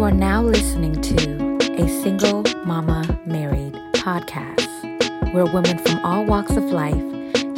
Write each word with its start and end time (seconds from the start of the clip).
You 0.00 0.06
are 0.06 0.10
now 0.10 0.42
listening 0.42 0.98
to 1.02 1.58
a 1.74 1.86
Single 2.02 2.42
Mama 2.64 3.20
Married 3.26 3.74
podcast 3.92 5.34
where 5.34 5.44
women 5.44 5.76
from 5.76 6.02
all 6.02 6.24
walks 6.24 6.56
of 6.56 6.64
life 6.64 6.96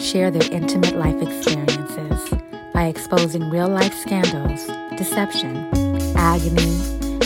share 0.00 0.29
their 0.29 0.50
intimate 0.50 0.96
life 0.96 1.23
experiences 1.23 2.35
by 2.75 2.86
exposing 2.86 3.49
real 3.49 3.68
life 3.68 3.95
scandals, 3.95 4.67
deception, 4.99 5.68
agony, 6.17 6.81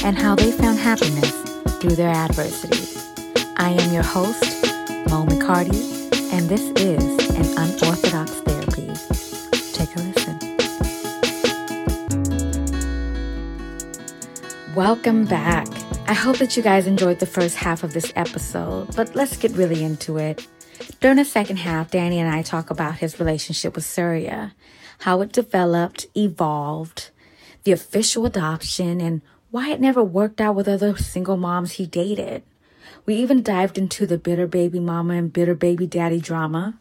and 0.05 0.19
how 0.19 0.35
they 0.35 0.53
found 0.53 0.79
happiness 0.79 1.33
through 1.81 1.97
their 1.97 2.11
adversity. 2.11 3.01
I 3.57 3.71
am 3.71 3.95
your 3.95 4.03
host, 4.03 4.45
Mo 5.09 5.25
McCarty, 5.25 6.13
and 6.31 6.47
this 6.51 6.61
is 6.73 7.31
an 7.31 7.57
unorthodox 7.57 8.06
Welcome 14.87 15.25
back. 15.25 15.67
I 16.07 16.15
hope 16.15 16.39
that 16.39 16.57
you 16.57 16.63
guys 16.63 16.87
enjoyed 16.87 17.19
the 17.19 17.27
first 17.27 17.57
half 17.57 17.83
of 17.83 17.93
this 17.93 18.13
episode, 18.15 18.95
but 18.95 19.17
let's 19.17 19.37
get 19.37 19.51
really 19.51 19.83
into 19.83 20.17
it. 20.17 20.47
During 21.01 21.17
the 21.17 21.25
second 21.25 21.57
half, 21.57 21.91
Danny 21.91 22.21
and 22.21 22.33
I 22.33 22.43
talk 22.43 22.71
about 22.71 22.99
his 22.99 23.19
relationship 23.19 23.75
with 23.75 23.85
Surya, 23.85 24.55
how 25.01 25.23
it 25.23 25.33
developed, 25.33 26.07
evolved, 26.17 27.11
the 27.65 27.73
official 27.73 28.27
adoption, 28.27 29.01
and 29.01 29.23
why 29.51 29.71
it 29.71 29.81
never 29.81 30.05
worked 30.05 30.41
out 30.41 30.55
with 30.55 30.69
other 30.69 30.97
single 30.97 31.37
moms 31.37 31.73
he 31.73 31.87
dated. 31.87 32.45
We 33.07 33.17
even 33.17 33.43
dived 33.43 33.79
into 33.79 34.07
the 34.07 34.19
bitter 34.19 34.47
baby 34.47 34.79
mama 34.79 35.15
and 35.15 35.33
bitter 35.33 35.57
baby 35.57 35.89
daddy 35.89 36.21
drama, 36.21 36.79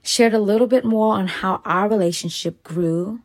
shared 0.00 0.32
a 0.32 0.38
little 0.38 0.68
bit 0.68 0.84
more 0.84 1.16
on 1.16 1.26
how 1.26 1.60
our 1.64 1.88
relationship 1.88 2.62
grew, 2.62 3.18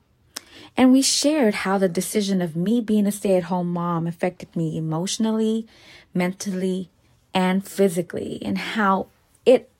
and 0.77 0.91
we 0.91 1.01
shared 1.01 1.55
how 1.55 1.79
the 1.79 1.89
decision 1.89 2.39
of 2.39 2.55
me 2.55 2.79
being 2.79 3.07
a 3.07 3.11
stay 3.11 3.35
at 3.35 3.45
home 3.45 3.73
mom 3.73 4.05
affected 4.05 4.55
me 4.55 4.77
emotionally, 4.77 5.65
mentally, 6.13 6.89
and 7.33 7.67
physically, 7.67 8.39
and 8.45 8.59
how 8.59 9.07
it 9.43 9.71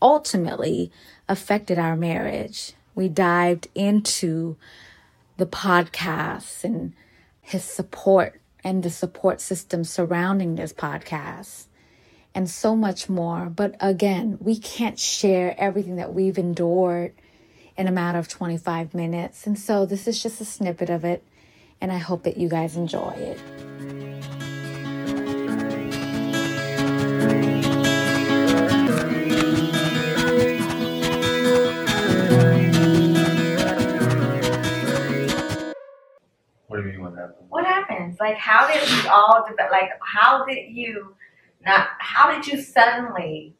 ultimately 0.00 0.92
affected 1.28 1.76
our 1.76 1.96
marriage. 1.96 2.74
We 2.94 3.08
dived 3.08 3.66
into 3.74 4.56
the 5.36 5.46
podcast 5.46 6.62
and 6.62 6.92
his 7.40 7.64
support 7.64 8.40
and 8.62 8.84
the 8.84 8.90
support 8.90 9.40
system 9.40 9.82
surrounding 9.82 10.54
this 10.54 10.72
podcast 10.72 11.66
and 12.32 12.48
so 12.48 12.76
much 12.76 13.08
more. 13.08 13.46
But 13.46 13.74
again, 13.80 14.38
we 14.40 14.56
can't 14.56 14.98
share 14.98 15.54
everything 15.58 15.96
that 15.96 16.14
we've 16.14 16.38
endured 16.38 17.12
in 17.76 17.88
a 17.88 17.92
matter 17.92 18.18
of 18.18 18.28
25 18.28 18.94
minutes. 18.94 19.46
And 19.46 19.58
so 19.58 19.86
this 19.86 20.06
is 20.06 20.22
just 20.22 20.40
a 20.40 20.44
snippet 20.44 20.90
of 20.90 21.04
it. 21.04 21.22
And 21.80 21.92
I 21.92 21.98
hope 21.98 22.22
that 22.22 22.36
you 22.36 22.48
guys 22.48 22.76
enjoy 22.76 23.10
it. 23.10 23.40
What 36.66 36.82
do 36.82 36.86
you 36.86 36.92
mean 36.92 37.02
what 37.02 37.14
happened? 37.14 37.46
What 37.48 37.64
happens? 37.66 38.16
Like, 38.18 38.36
how 38.36 38.66
did 38.66 38.82
we 38.88 39.08
all 39.08 39.44
develop? 39.48 39.70
Like, 39.70 39.90
how 40.00 40.44
did 40.44 40.70
you 40.70 41.14
not? 41.64 41.88
How 41.98 42.30
did 42.30 42.46
you 42.46 42.60
suddenly 42.60 43.54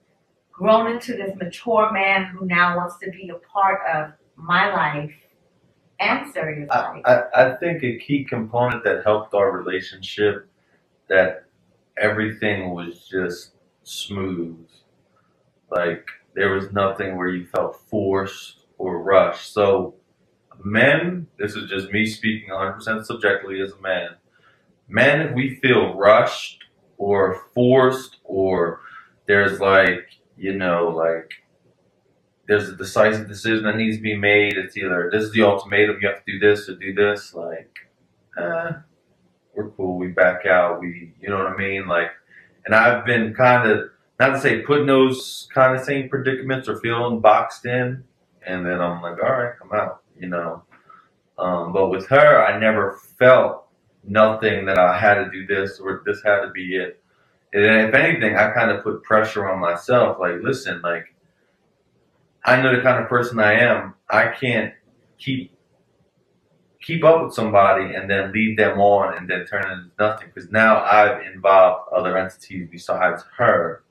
grown 0.55 0.91
into 0.91 1.13
this 1.13 1.35
mature 1.37 1.93
man 1.93 2.27
who 2.27 2.47
now 2.47 2.77
wants 2.77 2.97
to 2.99 3.11
be 3.11 3.29
a 3.31 3.39
part 3.49 3.81
of 3.93 4.13
my 4.37 4.73
life 4.73 5.13
and 6.01 6.27
I, 6.71 6.93
life? 6.93 7.03
I, 7.05 7.23
I 7.35 7.57
think 7.57 7.83
a 7.83 7.99
key 7.99 8.25
component 8.25 8.85
that 8.85 9.05
helped 9.05 9.35
our 9.35 9.51
relationship 9.51 10.49
that 11.09 11.45
everything 11.99 12.71
was 12.71 13.07
just 13.09 13.53
smooth. 13.83 14.67
Like 15.71 16.07
there 16.35 16.53
was 16.53 16.73
nothing 16.73 17.17
where 17.17 17.29
you 17.29 17.47
felt 17.47 17.81
forced 17.89 18.61
or 18.79 19.03
rushed. 19.03 19.53
So 19.53 19.95
men, 20.63 21.27
this 21.39 21.55
is 21.55 21.69
just 21.69 21.91
me 21.91 22.07
speaking 22.07 22.51
100% 22.51 23.05
subjectively 23.05 23.61
as 23.61 23.73
a 23.73 23.81
man. 23.81 24.11
Men, 24.89 25.21
if 25.21 25.35
we 25.35 25.57
feel 25.57 25.95
rushed 25.95 26.65
or 26.99 27.43
forced 27.55 28.19
or 28.25 28.81
there's 29.27 29.61
like, 29.61 30.09
you 30.37 30.55
know, 30.55 30.89
like 30.89 31.33
there's 32.47 32.69
a 32.69 32.77
decisive 32.77 33.29
decision 33.29 33.65
that 33.65 33.77
needs 33.77 33.97
to 33.97 34.03
be 34.03 34.17
made. 34.17 34.57
It's 34.57 34.77
either 34.77 35.09
this 35.13 35.25
is 35.25 35.33
the 35.33 35.43
ultimatum, 35.43 35.99
you 36.01 36.09
have 36.09 36.25
to 36.25 36.33
do 36.33 36.39
this 36.39 36.69
or 36.69 36.77
do 36.77 36.93
this. 36.93 37.35
Like, 37.35 37.75
eh, 38.39 38.73
we're 39.55 39.71
cool. 39.71 39.99
We 39.99 40.09
back 40.09 40.47
out. 40.47 40.81
We, 40.81 41.15
you 41.21 41.29
know 41.29 41.39
what 41.39 41.47
I 41.47 41.57
mean? 41.57 41.87
Like, 41.87 42.11
and 42.67 42.75
I've 42.75 43.05
been 43.05 43.35
kind 43.35 43.71
of 43.71 43.91
not 44.21 44.31
to 44.31 44.41
say 44.41 44.63
putting 44.63 44.87
those 44.87 45.49
kind 45.53 45.77
of 45.77 45.85
same 45.85 46.09
predicaments 46.09 46.69
or 46.69 46.81
feeling 46.81 47.21
boxed 47.21 47.67
in, 47.67 48.05
and 48.47 48.67
then 48.67 48.81
I'm 48.81 49.03
like, 49.03 49.23
all 49.23 49.33
right, 49.33 49.55
I'm 49.63 49.73
out. 49.79 50.03
You 50.19 50.29
know. 50.29 50.63
Um, 51.39 51.73
but 51.73 51.89
with 51.89 52.07
her, 52.09 52.45
I 52.45 52.59
never 52.59 52.99
felt 53.19 53.67
nothing 54.05 54.67
that 54.67 54.79
I 54.79 54.99
had 54.99 55.15
to 55.15 55.31
do 55.31 55.47
this 55.47 55.81
or 55.81 56.03
this 56.07 56.23
had 56.23 56.43
to 56.43 56.51
be 56.51 56.77
it. 56.77 57.03
And 57.55 57.89
if 57.89 57.95
anything, 57.95 58.37
I 58.37 58.51
kind 58.51 58.73
of 58.73 58.83
put 58.83 59.05
pressure 59.05 59.49
on 59.49 59.61
myself. 59.61 60.19
Like, 60.19 60.43
listen, 60.43 60.83
like 60.83 61.15
I 62.45 62.61
know 62.61 62.75
the 62.75 62.83
kind 62.83 63.03
of 63.03 63.09
person 63.09 63.39
I 63.39 63.55
am. 63.55 63.95
I 64.11 64.29
can't 64.29 64.75
keep 65.19 65.53
keep 66.83 67.03
up 67.03 67.25
with 67.25 67.33
somebody 67.33 67.95
and 67.95 68.11
then 68.11 68.31
lead 68.33 68.59
them 68.59 68.79
on 68.79 69.17
and 69.17 69.29
then 69.29 69.47
turn 69.47 69.63
into 69.71 69.91
nothing 69.99 70.29
because 70.35 70.51
now 70.51 70.83
I've 70.85 71.27
involved 71.33 71.89
other 71.97 72.19
entities 72.19 72.69
besides 72.71 73.25
her. 73.39 73.83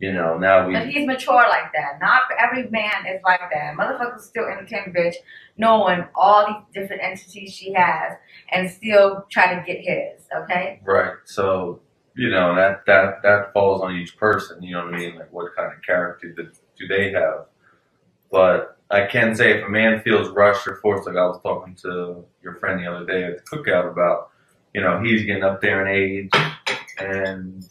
You 0.00 0.12
know, 0.12 0.36
now 0.36 0.66
we 0.66 0.74
But 0.74 0.88
he's 0.88 1.06
mature 1.06 1.44
like 1.48 1.72
that. 1.74 2.00
Not 2.00 2.22
every 2.36 2.68
man 2.70 3.06
is 3.06 3.20
like 3.24 3.42
that. 3.52 3.76
Motherfuckers 3.76 4.22
still 4.22 4.46
entertain 4.46 4.92
bitch, 4.92 5.14
knowing 5.56 6.04
all 6.16 6.44
these 6.44 6.82
different 6.82 7.02
entities 7.04 7.52
she 7.52 7.72
has, 7.74 8.14
and 8.50 8.68
still 8.68 9.24
try 9.30 9.54
to 9.54 9.62
get 9.64 9.78
his. 9.78 10.26
Okay. 10.36 10.80
right. 10.84 11.12
So 11.24 11.82
you 12.14 12.30
know 12.30 12.54
that 12.54 12.84
that 12.86 13.22
that 13.22 13.52
falls 13.52 13.82
on 13.82 13.96
each 13.96 14.16
person. 14.16 14.62
You 14.62 14.74
know 14.74 14.84
what 14.84 14.94
I 14.94 14.98
mean? 14.98 15.14
Like 15.16 15.32
what 15.32 15.54
kind 15.56 15.72
of 15.72 15.82
character 15.82 16.32
do, 16.32 16.50
do 16.78 16.86
they 16.88 17.12
have? 17.12 17.46
But 18.30 18.78
I 18.90 19.06
can 19.06 19.34
say 19.34 19.58
if 19.58 19.66
a 19.66 19.70
man 19.70 20.02
feels 20.02 20.28
rushed 20.30 20.66
or 20.66 20.76
forced, 20.76 21.06
like 21.06 21.16
I 21.16 21.26
was 21.26 21.40
talking 21.42 21.74
to 21.82 22.24
your 22.42 22.56
friend 22.56 22.80
the 22.80 22.90
other 22.90 23.06
day 23.06 23.24
at 23.24 23.36
the 23.36 23.56
cookout 23.56 23.90
about, 23.90 24.30
you 24.74 24.80
know, 24.80 25.00
he's 25.02 25.24
getting 25.24 25.44
up 25.44 25.60
there 25.60 25.86
in 25.86 25.94
age 25.94 26.30
and 26.98 27.66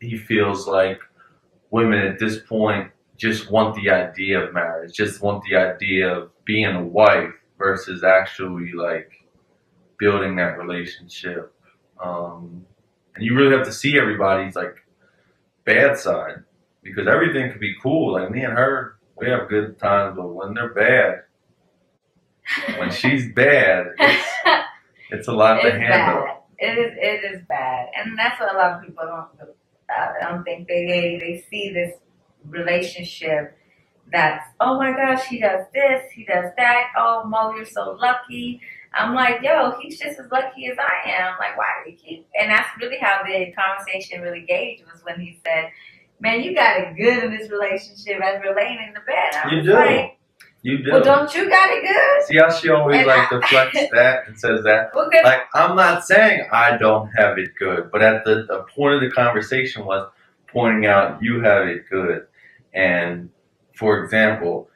he 0.00 0.16
feels 0.16 0.68
like 0.68 1.00
women 1.70 1.98
at 1.98 2.18
this 2.18 2.38
point 2.38 2.90
just 3.16 3.50
want 3.50 3.74
the 3.74 3.90
idea 3.90 4.40
of 4.40 4.54
marriage, 4.54 4.92
just 4.92 5.20
want 5.20 5.42
the 5.48 5.56
idea 5.56 6.08
of 6.08 6.30
being 6.44 6.66
a 6.66 6.84
wife 6.84 7.32
versus 7.58 8.04
actually 8.04 8.72
like 8.72 9.10
building 9.98 10.36
that 10.36 10.58
relationship. 10.58 11.52
Um, 12.02 12.66
and 13.16 13.24
you 13.24 13.34
really 13.36 13.56
have 13.56 13.66
to 13.66 13.72
see 13.72 13.98
everybody's 13.98 14.54
like 14.56 14.76
bad 15.64 15.98
side 15.98 16.44
because 16.82 17.08
everything 17.08 17.50
could 17.50 17.60
be 17.60 17.74
cool. 17.82 18.12
Like 18.14 18.30
me 18.30 18.42
and 18.44 18.52
her, 18.52 18.98
we 19.16 19.28
have 19.28 19.48
good 19.48 19.78
times, 19.78 20.16
but 20.16 20.28
when 20.28 20.54
they're 20.54 20.74
bad, 20.74 21.22
when 22.78 22.90
she's 23.00 23.32
bad, 23.32 23.86
it's, 23.98 24.28
it's 25.10 25.28
a 25.28 25.32
lot 25.32 25.60
to 25.62 25.68
it's 25.68 25.76
handle. 25.78 26.24
bad. 26.24 26.36
It 26.58 26.78
is. 26.78 26.92
It 26.98 27.34
is 27.34 27.42
bad, 27.48 27.88
and 27.96 28.18
that's 28.18 28.40
what 28.40 28.54
a 28.54 28.56
lot 28.58 28.78
of 28.78 28.82
people 28.82 29.04
don't. 29.06 29.50
I 29.90 30.28
don't 30.30 30.42
think 30.44 30.68
they, 30.68 31.18
they 31.20 31.44
see 31.50 31.72
this 31.72 31.94
relationship. 32.44 33.56
That's 34.12 34.44
oh 34.60 34.78
my 34.78 34.92
gosh, 34.92 35.24
he 35.26 35.40
does 35.40 35.64
this, 35.74 36.02
he 36.12 36.24
does 36.24 36.50
that. 36.56 36.84
Oh 36.96 37.24
Mo, 37.26 37.54
you're 37.54 37.64
so 37.64 37.96
lucky. 38.00 38.60
I'm 38.94 39.14
like, 39.14 39.42
yo, 39.42 39.74
he's 39.82 39.98
just 39.98 40.18
as 40.18 40.30
lucky 40.32 40.68
as 40.68 40.78
I 40.78 41.10
am. 41.10 41.34
Like, 41.38 41.58
why 41.58 41.66
do 41.84 41.90
you 41.90 41.96
keep? 41.98 42.26
And 42.40 42.50
that's 42.50 42.68
really 42.80 42.96
how 42.98 43.20
the 43.26 43.52
conversation 43.52 44.22
really 44.22 44.40
gauged 44.48 44.84
was 44.90 45.02
when 45.04 45.20
he 45.20 45.38
said, 45.44 45.70
"Man, 46.20 46.42
you 46.42 46.54
got 46.54 46.80
it 46.80 46.96
good 46.96 47.24
in 47.24 47.30
this 47.36 47.50
relationship 47.50 48.22
as 48.22 48.40
we're 48.42 48.54
laying 48.56 48.78
in 48.86 48.94
the 48.94 49.00
bed." 49.00 49.34
I 49.44 49.50
You 49.54 49.62
do. 49.62 49.72
Like, 49.74 50.18
You 50.62 50.78
do. 50.82 50.92
well, 50.92 51.02
don't 51.02 51.34
you 51.34 51.50
got 51.50 51.68
it 51.72 51.82
good? 51.86 52.26
See 52.26 52.38
how 52.38 52.50
she 52.50 52.70
always 52.70 52.98
And 52.98 53.06
like 53.06 53.30
I- 53.30 53.38
deflects 53.40 53.90
that 53.92 54.28
and 54.28 54.38
says 54.38 54.62
that. 54.64 54.92
Well, 54.94 55.10
Like 55.24 55.42
I'm 55.52 55.76
not 55.76 56.06
saying 56.06 56.46
I 56.50 56.78
don't 56.78 57.10
have 57.18 57.38
it 57.38 57.50
good, 57.58 57.90
but 57.92 58.02
at 58.02 58.24
the, 58.24 58.46
the 58.48 58.64
point 58.74 58.94
of 58.94 59.00
the 59.02 59.10
conversation 59.10 59.84
was 59.84 60.08
pointing 60.46 60.86
out 60.86 61.22
you 61.22 61.40
have 61.42 61.66
it 61.66 61.84
good. 61.90 62.26
And 62.72 63.28
for 63.76 64.02
example, 64.02 64.68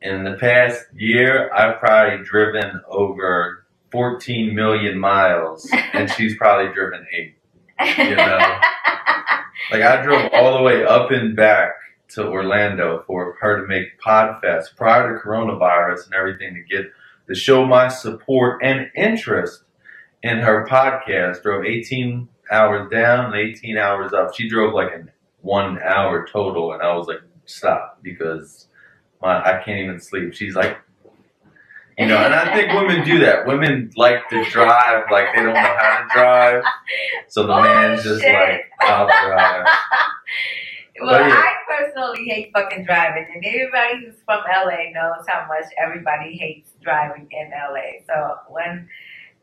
in 0.00 0.24
the 0.24 0.34
past 0.34 0.84
year, 0.94 1.52
I've 1.52 1.78
probably 1.78 2.24
driven 2.24 2.80
over 2.88 3.66
14 3.92 4.54
million 4.54 4.98
miles, 4.98 5.70
and 5.92 6.10
she's 6.16 6.36
probably 6.36 6.72
driven 6.72 7.06
eight. 7.12 7.36
You 7.98 8.16
know, 8.16 8.38
like 9.70 9.82
I 9.82 10.02
drove 10.02 10.30
all 10.32 10.56
the 10.56 10.62
way 10.62 10.84
up 10.84 11.10
and 11.10 11.36
back 11.36 11.72
to 12.10 12.26
Orlando 12.28 13.04
for 13.06 13.36
her 13.40 13.60
to 13.60 13.66
make 13.66 14.00
Podfest 14.00 14.76
prior 14.76 15.14
to 15.14 15.24
coronavirus 15.24 16.06
and 16.06 16.14
everything 16.14 16.54
to 16.54 16.62
get 16.62 16.92
to 17.28 17.34
show 17.34 17.66
my 17.66 17.88
support 17.88 18.62
and 18.62 18.90
interest 18.94 19.64
in 20.22 20.38
her 20.38 20.66
podcast 20.66 21.42
drove 21.42 21.64
18 21.64 22.28
hours 22.50 22.90
down 22.90 23.26
and 23.26 23.34
18 23.34 23.76
hours 23.76 24.12
up. 24.12 24.34
She 24.34 24.48
drove 24.48 24.74
like 24.74 24.92
an 24.94 25.10
one 25.40 25.80
hour 25.82 26.26
total, 26.30 26.72
and 26.72 26.82
I 26.82 26.94
was 26.94 27.08
like, 27.08 27.20
stop 27.46 27.98
because 28.02 28.68
my 29.20 29.40
I 29.40 29.62
can't 29.64 29.78
even 29.78 30.00
sleep. 30.00 30.34
She's 30.34 30.54
like, 30.54 30.78
you 31.98 32.06
know, 32.06 32.16
and 32.16 32.34
I 32.34 32.54
think 32.54 32.72
women 32.72 33.04
do 33.04 33.20
that. 33.20 33.46
Women 33.46 33.90
like 33.96 34.28
to 34.30 34.44
drive 34.50 35.04
like 35.10 35.26
they 35.34 35.42
don't 35.42 35.54
know 35.54 35.60
how 35.60 35.98
to 36.02 36.08
drive, 36.12 36.64
so 37.28 37.46
the 37.46 37.60
man's 37.60 38.02
just 38.02 38.24
like, 38.24 38.62
I'll 38.80 39.06
drive. 39.06 39.66
Well, 41.00 41.26
yeah. 41.26 41.34
I 41.34 41.54
personally 41.68 42.24
hate 42.26 42.50
fucking 42.52 42.84
driving, 42.84 43.26
and 43.34 43.44
everybody 43.44 44.06
who's 44.06 44.14
from 44.24 44.40
LA 44.46 44.92
knows 44.92 45.24
how 45.26 45.46
much 45.48 45.64
everybody 45.82 46.36
hates 46.36 46.70
driving 46.80 47.26
in 47.30 47.50
LA. 47.50 48.04
So 48.06 48.36
when 48.48 48.88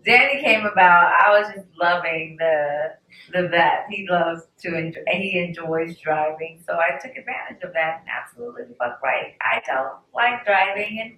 Danny 0.06 0.42
came 0.42 0.66
about, 0.66 1.14
I 1.22 1.40
was 1.40 1.54
just 1.54 1.68
loving 1.80 2.38
the 2.40 2.96
the 3.34 3.48
that 3.50 3.86
he 3.90 4.08
loves 4.10 4.44
to 4.60 4.78
enjoy, 4.78 5.02
and 5.08 5.22
he 5.22 5.40
enjoys 5.40 5.98
driving. 6.00 6.62
So 6.66 6.76
I 6.76 6.98
took 7.00 7.16
advantage 7.18 7.62
of 7.64 7.74
that. 7.74 8.04
Absolutely, 8.08 8.64
fuck 8.80 9.02
right. 9.04 9.36
I 9.42 9.62
don't 9.66 9.98
like 10.14 10.46
driving, 10.46 11.00
and 11.02 11.14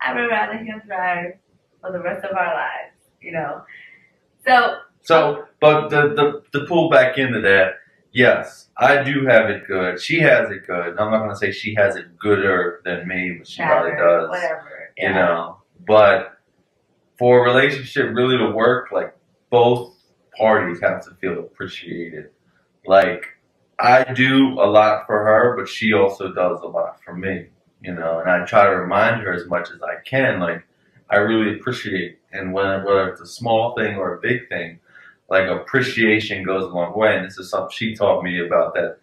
I 0.00 0.14
would 0.20 0.28
rather 0.28 0.56
him 0.56 0.82
drive 0.86 1.34
for 1.80 1.92
the 1.92 2.00
rest 2.00 2.24
of 2.24 2.36
our 2.36 2.54
lives. 2.54 2.96
You 3.20 3.32
know. 3.32 3.62
So 4.46 4.78
So, 5.02 5.46
but 5.60 5.88
the, 5.90 6.14
the 6.14 6.42
to 6.58 6.66
pull 6.66 6.90
back 6.90 7.18
into 7.18 7.40
that, 7.42 7.74
yes, 8.12 8.68
I 8.76 9.02
do 9.02 9.26
have 9.26 9.50
it 9.50 9.66
good. 9.66 10.00
She 10.00 10.20
has 10.20 10.50
it 10.50 10.66
good. 10.66 10.98
I'm 10.98 11.10
not 11.10 11.20
gonna 11.20 11.36
say 11.36 11.52
she 11.52 11.74
has 11.74 11.96
it 11.96 12.16
gooder 12.18 12.80
than 12.84 13.06
me, 13.08 13.36
but 13.38 13.48
she 13.48 13.62
probably 13.62 13.92
does. 13.96 14.28
whatever. 14.28 14.92
You 14.96 15.08
yeah. 15.08 15.14
know, 15.14 15.62
but 15.86 16.31
for 17.22 17.46
a 17.46 17.54
relationship 17.54 18.08
really 18.12 18.36
to 18.36 18.50
work, 18.50 18.90
like 18.90 19.16
both 19.48 19.94
parties 20.36 20.80
have 20.82 21.04
to 21.04 21.14
feel 21.20 21.38
appreciated. 21.38 22.30
Like 22.84 23.26
I 23.78 24.12
do 24.12 24.54
a 24.54 24.66
lot 24.66 25.06
for 25.06 25.22
her, 25.22 25.56
but 25.56 25.68
she 25.68 25.92
also 25.92 26.32
does 26.32 26.60
a 26.62 26.66
lot 26.66 27.00
for 27.04 27.14
me. 27.14 27.46
You 27.80 27.94
know, 27.94 28.18
and 28.18 28.28
I 28.28 28.44
try 28.44 28.64
to 28.64 28.70
remind 28.70 29.22
her 29.22 29.32
as 29.32 29.46
much 29.46 29.70
as 29.70 29.80
I 29.82 30.02
can. 30.04 30.40
Like 30.40 30.66
I 31.10 31.18
really 31.18 31.54
appreciate, 31.54 32.18
and 32.32 32.52
when, 32.52 32.84
whether 32.84 33.08
it's 33.10 33.20
a 33.20 33.26
small 33.26 33.76
thing 33.76 33.94
or 33.94 34.14
a 34.14 34.20
big 34.20 34.48
thing, 34.48 34.80
like 35.30 35.46
appreciation 35.46 36.42
goes 36.42 36.64
a 36.64 36.74
long 36.74 36.98
way. 36.98 37.16
And 37.16 37.24
this 37.24 37.38
is 37.38 37.50
something 37.50 37.70
she 37.70 37.94
taught 37.94 38.24
me 38.24 38.44
about 38.44 38.74
that 38.74 38.98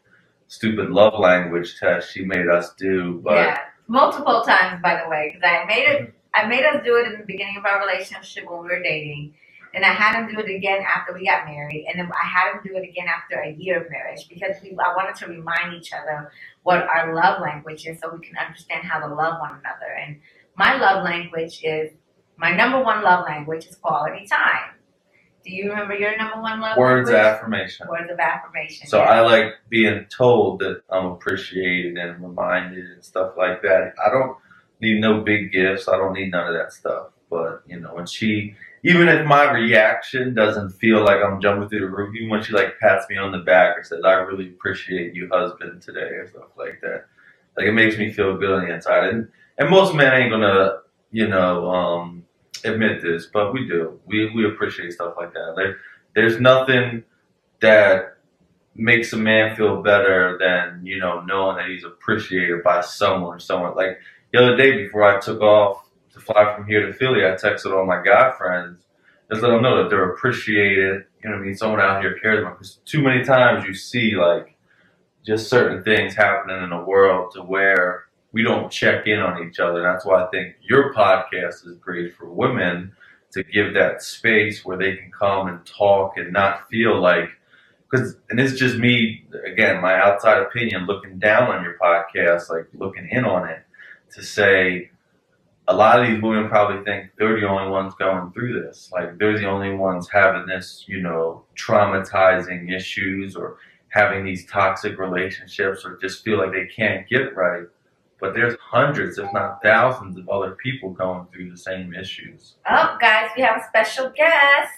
stupid 0.47 0.89
love 0.89 1.17
language 1.17 1.79
test 1.79 2.11
she 2.11 2.25
made 2.25 2.49
us 2.49 2.73
do. 2.73 3.21
But 3.23 3.35
yeah, 3.35 3.57
multiple 3.87 4.41
times, 4.41 4.81
by 4.81 5.01
the 5.01 5.09
way, 5.09 5.31
because 5.33 5.49
I 5.49 5.63
made 5.63 5.87
it. 5.87 6.13
I 6.33 6.47
made 6.47 6.63
us 6.63 6.83
do 6.83 6.95
it 6.97 7.11
in 7.11 7.19
the 7.19 7.25
beginning 7.25 7.57
of 7.57 7.65
our 7.65 7.85
relationship 7.85 8.49
when 8.49 8.61
we 8.61 8.67
were 8.69 8.83
dating, 8.83 9.33
and 9.73 9.85
I 9.85 9.93
had 9.93 10.15
him 10.15 10.33
do 10.33 10.39
it 10.39 10.55
again 10.55 10.81
after 10.81 11.13
we 11.13 11.25
got 11.25 11.45
married, 11.45 11.85
and 11.89 11.99
then 11.99 12.11
I 12.11 12.27
had 12.27 12.53
him 12.53 12.61
do 12.63 12.75
it 12.77 12.87
again 12.87 13.07
after 13.07 13.39
a 13.39 13.51
year 13.51 13.83
of 13.83 13.91
marriage 13.91 14.27
because 14.29 14.55
we, 14.61 14.71
I 14.71 14.95
wanted 14.95 15.15
to 15.17 15.27
remind 15.27 15.73
each 15.73 15.91
other 15.93 16.31
what 16.63 16.87
our 16.87 17.13
love 17.15 17.41
language 17.41 17.85
is, 17.85 17.99
so 17.99 18.13
we 18.13 18.25
can 18.25 18.37
understand 18.37 18.83
how 18.85 18.99
to 18.99 19.13
love 19.13 19.39
one 19.39 19.51
another. 19.51 19.91
And 20.05 20.19
my 20.55 20.77
love 20.77 21.03
language 21.03 21.61
is 21.63 21.91
my 22.37 22.55
number 22.55 22.81
one 22.81 23.03
love 23.03 23.25
language 23.25 23.65
is 23.65 23.75
quality 23.75 24.25
time. 24.25 24.75
Do 25.43 25.51
you 25.51 25.69
remember 25.69 25.95
your 25.95 26.17
number 26.17 26.41
one 26.41 26.59
love 26.59 26.77
words 26.77 27.09
of 27.09 27.15
language? 27.15 27.35
affirmation. 27.35 27.87
Words 27.89 28.11
of 28.11 28.19
affirmation. 28.19 28.87
So 28.87 28.99
yes. 28.99 29.09
I 29.09 29.21
like 29.21 29.53
being 29.69 30.05
told 30.15 30.59
that 30.59 30.81
I'm 30.89 31.05
appreciated 31.07 31.97
and 31.97 32.21
reminded 32.21 32.85
and 32.85 33.03
stuff 33.03 33.33
like 33.37 33.61
that. 33.61 33.93
I 34.05 34.09
don't 34.09 34.37
need 34.81 34.99
no 35.01 35.21
big 35.21 35.51
gifts. 35.51 35.87
I 35.87 35.97
don't 35.97 36.13
need 36.13 36.31
none 36.31 36.47
of 36.47 36.53
that 36.53 36.73
stuff. 36.73 37.07
But 37.29 37.63
you 37.67 37.79
know, 37.79 37.93
when 37.93 38.05
she, 38.05 38.55
even 38.83 39.07
if 39.07 39.25
my 39.27 39.51
reaction 39.51 40.33
doesn't 40.33 40.71
feel 40.71 41.03
like 41.03 41.23
I'm 41.23 41.41
jumping 41.41 41.69
through 41.69 41.81
the 41.81 41.87
roof, 41.87 42.15
even 42.15 42.29
when 42.29 42.43
she 42.43 42.53
like 42.53 42.79
pats 42.79 43.05
me 43.09 43.17
on 43.17 43.31
the 43.31 43.39
back 43.39 43.77
or 43.77 43.83
says, 43.83 44.03
"I 44.03 44.13
really 44.13 44.49
appreciate 44.49 45.13
you, 45.13 45.29
husband, 45.31 45.81
today," 45.81 45.99
or 45.99 46.27
stuff 46.27 46.49
like 46.57 46.81
that, 46.81 47.05
like 47.55 47.67
it 47.67 47.73
makes 47.73 47.97
me 47.97 48.11
feel 48.11 48.37
good 48.37 48.51
on 48.51 48.65
the 48.65 48.73
inside. 48.73 49.09
And 49.09 49.27
and 49.57 49.69
most 49.69 49.93
men 49.93 50.13
ain't 50.13 50.31
gonna, 50.31 50.79
you 51.11 51.27
know, 51.27 51.69
um, 51.69 52.25
admit 52.63 53.01
this, 53.01 53.27
but 53.27 53.53
we 53.53 53.67
do. 53.67 53.99
We 54.05 54.31
we 54.33 54.47
appreciate 54.47 54.93
stuff 54.93 55.13
like 55.17 55.33
that. 55.33 55.53
There, 55.55 55.77
there's 56.15 56.39
nothing 56.39 57.03
that 57.61 58.17
makes 58.75 59.11
a 59.13 59.17
man 59.17 59.55
feel 59.55 59.81
better 59.81 60.37
than 60.39 60.85
you 60.85 60.99
know 60.99 61.21
knowing 61.21 61.57
that 61.57 61.67
he's 61.67 61.83
appreciated 61.83 62.63
by 62.63 62.81
someone. 62.81 63.39
Someone 63.39 63.75
like 63.75 63.99
the 64.31 64.41
other 64.41 64.55
day 64.55 64.77
before 64.77 65.03
I 65.03 65.19
took 65.19 65.41
off 65.41 65.89
to 66.13 66.19
fly 66.19 66.55
from 66.55 66.65
here 66.65 66.85
to 66.85 66.93
Philly, 66.93 67.25
I 67.25 67.31
texted 67.31 67.75
all 67.75 67.85
my 67.85 68.01
guy 68.03 68.31
friends 68.37 68.85
just 69.29 69.43
let 69.43 69.49
them 69.49 69.61
know 69.61 69.81
that 69.83 69.89
they're 69.89 70.11
appreciated. 70.11 71.03
You 71.23 71.29
know 71.29 71.35
what 71.35 71.43
I 71.43 71.45
mean? 71.45 71.55
Someone 71.55 71.79
out 71.79 72.01
here 72.01 72.17
cares 72.19 72.39
about. 72.39 72.57
Because 72.57 72.79
too 72.85 73.03
many 73.03 73.23
times 73.23 73.65
you 73.65 73.73
see 73.73 74.15
like 74.15 74.55
just 75.25 75.49
certain 75.49 75.83
things 75.83 76.15
happening 76.15 76.63
in 76.63 76.71
the 76.71 76.83
world 76.83 77.31
to 77.33 77.41
where 77.41 78.05
we 78.31 78.41
don't 78.41 78.71
check 78.71 79.05
in 79.05 79.19
on 79.19 79.47
each 79.47 79.59
other. 79.59 79.81
That's 79.83 80.05
why 80.05 80.23
I 80.23 80.27
think 80.29 80.55
your 80.61 80.93
podcast 80.93 81.67
is 81.67 81.77
great 81.79 82.15
for 82.15 82.31
women 82.31 82.93
to 83.33 83.43
give 83.43 83.75
that 83.75 84.01
space 84.01 84.65
where 84.65 84.77
they 84.77 84.95
can 84.95 85.11
come 85.11 85.47
and 85.47 85.63
talk 85.65 86.17
and 86.17 86.33
not 86.33 86.67
feel 86.69 86.99
like 86.99 87.29
because 87.89 88.15
and 88.31 88.39
it's 88.39 88.57
just 88.57 88.77
me 88.77 89.23
again 89.45 89.79
my 89.83 89.93
outside 89.99 90.39
opinion 90.39 90.87
looking 90.87 91.19
down 91.19 91.43
on 91.43 91.63
your 91.63 91.77
podcast 91.79 92.49
like 92.49 92.67
looking 92.73 93.07
in 93.11 93.25
on 93.25 93.47
it 93.47 93.63
to 94.13 94.23
say 94.23 94.89
a 95.67 95.73
lot 95.73 95.99
of 96.01 96.07
these 96.07 96.21
women 96.21 96.49
probably 96.49 96.83
think 96.83 97.11
they're 97.17 97.39
the 97.39 97.47
only 97.47 97.69
ones 97.69 97.93
going 97.95 98.31
through 98.31 98.61
this 98.61 98.89
like 98.91 99.17
they're 99.17 99.37
the 99.37 99.47
only 99.47 99.73
ones 99.75 100.09
having 100.09 100.45
this 100.47 100.85
you 100.87 101.01
know 101.01 101.43
traumatizing 101.55 102.75
issues 102.75 103.35
or 103.35 103.57
having 103.89 104.23
these 104.25 104.45
toxic 104.45 104.97
relationships 104.99 105.83
or 105.85 105.97
just 105.97 106.23
feel 106.23 106.37
like 106.37 106.51
they 106.51 106.65
can't 106.65 107.07
get 107.07 107.35
right 107.35 107.63
but 108.19 108.33
there's 108.33 108.55
hundreds 108.59 109.17
if 109.17 109.31
not 109.33 109.61
thousands 109.63 110.17
of 110.17 110.27
other 110.29 110.51
people 110.63 110.89
going 110.91 111.25
through 111.31 111.49
the 111.49 111.57
same 111.57 111.93
issues 111.93 112.55
Oh, 112.69 112.97
guys, 112.99 113.29
we 113.35 113.41
have 113.43 113.57
a 113.61 113.67
special 113.67 114.09
guest. 114.09 114.73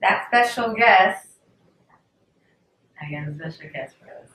That 0.00 0.26
special 0.28 0.74
guest. 0.74 1.26
I 3.00 3.10
got 3.10 3.28
a 3.28 3.34
special 3.34 3.70
guest 3.72 3.96
for 4.00 4.10
us. 4.10 4.28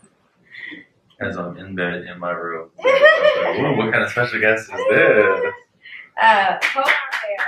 As 1.22 1.38
i'm 1.38 1.58
in 1.58 1.76
bed 1.76 2.04
in 2.04 2.20
my 2.20 2.32
room 2.32 2.70
Ooh, 2.86 3.78
what 3.78 3.92
kind 3.92 4.04
of 4.04 4.12
special 4.12 4.40
guest 4.40 4.70
is 4.72 4.80
this 4.90 5.54
Uh, 6.22 6.58
hold 6.74 6.86
on 6.86 6.92
there. 7.24 7.46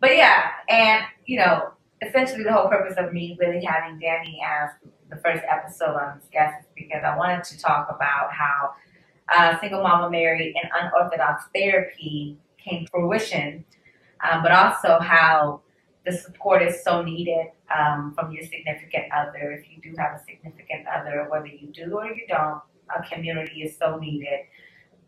But 0.00 0.16
yeah, 0.16 0.50
and 0.68 1.04
you 1.26 1.38
know, 1.38 1.70
essentially 2.02 2.42
the 2.42 2.52
whole 2.52 2.68
purpose 2.68 2.94
of 2.98 3.12
me 3.12 3.36
really 3.40 3.64
having 3.64 3.98
Danny 3.98 4.40
as 4.44 4.70
the 5.10 5.16
first 5.16 5.42
episode 5.48 5.96
on 5.96 6.18
this 6.18 6.28
guest 6.32 6.60
is 6.60 6.66
because 6.74 7.02
I 7.04 7.16
wanted 7.16 7.44
to 7.44 7.58
talk 7.58 7.88
about 7.88 8.32
how 8.32 8.72
uh, 9.34 9.58
single 9.60 9.82
mama 9.82 10.10
married 10.10 10.54
and 10.60 10.70
unorthodox 10.78 11.44
therapy 11.54 12.36
came 12.58 12.84
to 12.84 12.90
fruition, 12.90 13.64
um, 14.28 14.42
but 14.42 14.52
also 14.52 14.98
how 14.98 15.60
the 16.04 16.12
support 16.12 16.62
is 16.62 16.82
so 16.84 17.02
needed 17.02 17.46
um, 17.76 18.14
from 18.14 18.32
your 18.32 18.42
significant 18.44 19.04
other. 19.12 19.52
If 19.52 19.66
you 19.70 19.80
do 19.82 19.96
have 19.96 20.20
a 20.20 20.24
significant 20.24 20.86
other, 20.86 21.26
whether 21.30 21.46
you 21.46 21.68
do 21.68 21.96
or 21.96 22.06
you 22.06 22.26
don't, 22.28 22.60
a 22.94 23.02
community 23.10 23.62
is 23.62 23.76
so 23.78 23.98
needed 23.98 24.40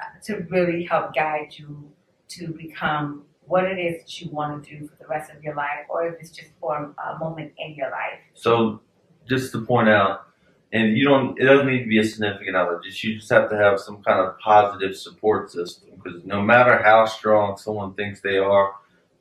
uh, 0.01 0.05
to 0.25 0.47
really 0.51 0.85
help 0.85 1.15
guide 1.15 1.49
you 1.51 1.91
to 2.29 2.49
become 2.49 3.25
what 3.43 3.65
it 3.65 3.79
is 3.79 4.03
that 4.03 4.21
you 4.21 4.31
want 4.31 4.65
to 4.65 4.71
do 4.71 4.89
for 4.89 4.97
the 4.97 5.07
rest 5.07 5.31
of 5.31 5.43
your 5.43 5.55
life, 5.55 5.87
or 5.89 6.09
if 6.09 6.21
it's 6.21 6.31
just 6.31 6.51
for 6.61 6.95
a 6.99 7.19
moment 7.19 7.53
in 7.59 7.75
your 7.75 7.91
life. 7.91 8.19
So, 8.35 8.81
just 9.29 9.53
to 9.53 9.65
point 9.65 9.89
out, 9.89 10.27
and 10.73 10.97
you 10.97 11.05
don't, 11.05 11.39
it 11.39 11.45
doesn't 11.45 11.67
need 11.67 11.85
to 11.85 11.89
be 11.89 11.99
a 11.99 12.05
significant 12.05 12.57
other. 12.57 12.81
Just 12.85 13.03
you 13.05 13.17
just 13.17 13.31
have 13.31 13.49
to 13.51 13.57
have 13.57 13.79
some 13.79 14.03
kind 14.03 14.21
of 14.21 14.39
positive 14.39 14.97
support 14.97 15.51
system 15.51 15.91
because 16.03 16.25
no 16.25 16.43
matter 16.43 16.83
how 16.83 17.05
strong 17.07 17.57
someone 17.57 17.95
thinks 17.95 18.21
they 18.21 18.39
are, 18.39 18.75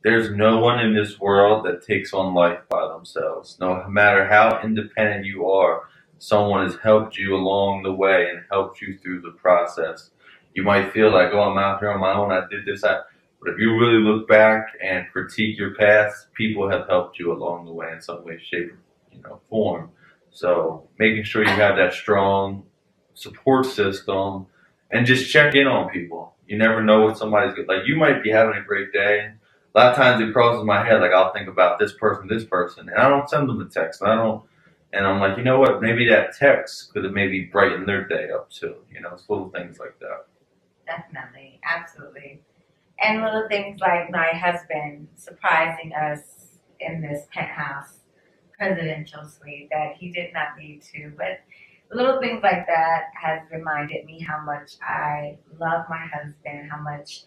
there's 0.05 0.31
no 0.31 0.59
one 0.59 0.79
in 0.79 0.95
this 0.95 1.19
world 1.19 1.65
that 1.65 1.83
takes 1.85 2.13
on 2.13 2.35
life 2.35 2.59
by 2.69 2.88
themselves. 2.89 3.57
No 3.59 3.85
matter 3.89 4.27
how 4.27 4.62
independent 4.63 5.25
you 5.25 5.50
are, 5.50 5.83
someone 6.19 6.65
has 6.67 6.77
helped 6.83 7.17
you 7.17 7.35
along 7.35 7.83
the 7.83 7.93
way 7.93 8.29
and 8.29 8.43
helped 8.51 8.81
you 8.81 9.00
through 9.00 9.21
the 9.24 9.31
process. 9.31 10.12
You 10.53 10.63
might 10.63 10.93
feel 10.93 11.12
like, 11.12 11.31
oh, 11.33 11.41
I'm 11.41 11.57
out 11.57 11.81
here 11.81 11.91
on 11.91 12.01
my 12.01 12.13
own. 12.13 12.31
I 12.31 12.43
did 12.51 12.67
this. 12.67 12.85
I, 12.85 13.00
but 13.41 13.51
if 13.53 13.59
you 13.59 13.79
really 13.79 14.00
look 14.03 14.29
back 14.29 14.67
and 14.83 15.07
critique 15.12 15.57
your 15.57 15.75
past, 15.75 16.31
people 16.35 16.69
have 16.69 16.88
helped 16.88 17.19
you 17.19 17.33
along 17.33 17.65
the 17.65 17.74
way 17.74 17.91
in 17.91 18.01
some 18.01 18.24
way, 18.24 18.39
shape, 18.39 18.74
you 19.12 19.21
know, 19.24 19.41
form. 19.50 19.89
So 20.31 20.88
making 21.00 21.25
sure 21.25 21.43
you 21.43 21.50
have 21.50 21.77
that 21.77 21.93
strong 21.93 22.65
support 23.15 23.65
system 23.65 24.47
and 24.91 25.07
just 25.07 25.31
check 25.31 25.55
in 25.55 25.67
on 25.67 25.89
people. 25.89 26.35
You 26.47 26.59
never 26.59 26.83
know 26.83 27.01
what 27.01 27.17
somebody's 27.17 27.55
good. 27.55 27.67
Like 27.67 27.88
you 27.88 27.97
might 27.97 28.24
be 28.24 28.31
having 28.31 28.55
a 28.55 28.63
great 28.63 28.93
day. 28.93 29.31
A 29.75 29.79
lot 29.79 29.91
of 29.91 29.98
times 29.98 30.22
it 30.22 30.32
crosses 30.32 30.63
my 30.63 30.86
head, 30.86 31.01
like 31.01 31.12
I'll 31.12 31.34
think 31.34 31.50
about 31.50 31.79
this 31.79 31.91
person, 31.91 32.27
this 32.27 32.46
person, 32.46 32.88
and 32.88 32.98
I 32.98 33.10
don't 33.10 33.29
send 33.29 33.50
them 33.50 33.60
a 33.60 33.65
text. 33.65 34.01
And 34.01 34.10
I 34.10 34.15
don't, 34.15 34.41
and 34.94 35.05
I'm 35.05 35.20
like, 35.20 35.38
you 35.38 35.44
know 35.44 35.60
what? 35.60 35.82
Maybe 35.82 36.08
that 36.08 36.34
text 36.34 36.94
could 36.94 37.03
have 37.03 37.12
maybe 37.12 37.44
brightened 37.44 37.86
their 37.86 38.08
day 38.08 38.29
up 38.34 38.50
too. 38.50 38.75
You 38.89 39.01
know, 39.01 39.10
it's 39.12 39.29
little 39.29 39.50
things 39.50 39.77
like 39.77 40.00
that. 40.00 40.27
Definitely, 40.86 41.60
absolutely. 41.70 42.41
And 43.01 43.22
little 43.22 43.50
things 43.50 43.82
like 43.82 44.10
my 44.12 44.27
husband 44.27 45.10
surprising 45.15 45.91
us 45.94 46.60
in 46.79 47.01
this 47.01 47.25
penthouse 47.34 48.00
presidential 48.58 49.25
suite 49.25 49.67
that 49.72 49.98
he 49.98 50.10
did 50.10 50.32
not 50.34 50.58
need 50.58 50.84
to. 50.94 51.12
But 51.17 51.41
little 51.91 52.22
things 52.22 52.41
like 52.41 52.65
that 52.67 53.08
has 53.22 53.41
reminded 53.51 54.05
me 54.05 54.22
how 54.22 54.41
much 54.41 54.77
I 54.82 55.38
love 55.60 55.86
my 55.89 56.08
husband, 56.13 56.72
how 56.72 56.82
much 56.82 57.24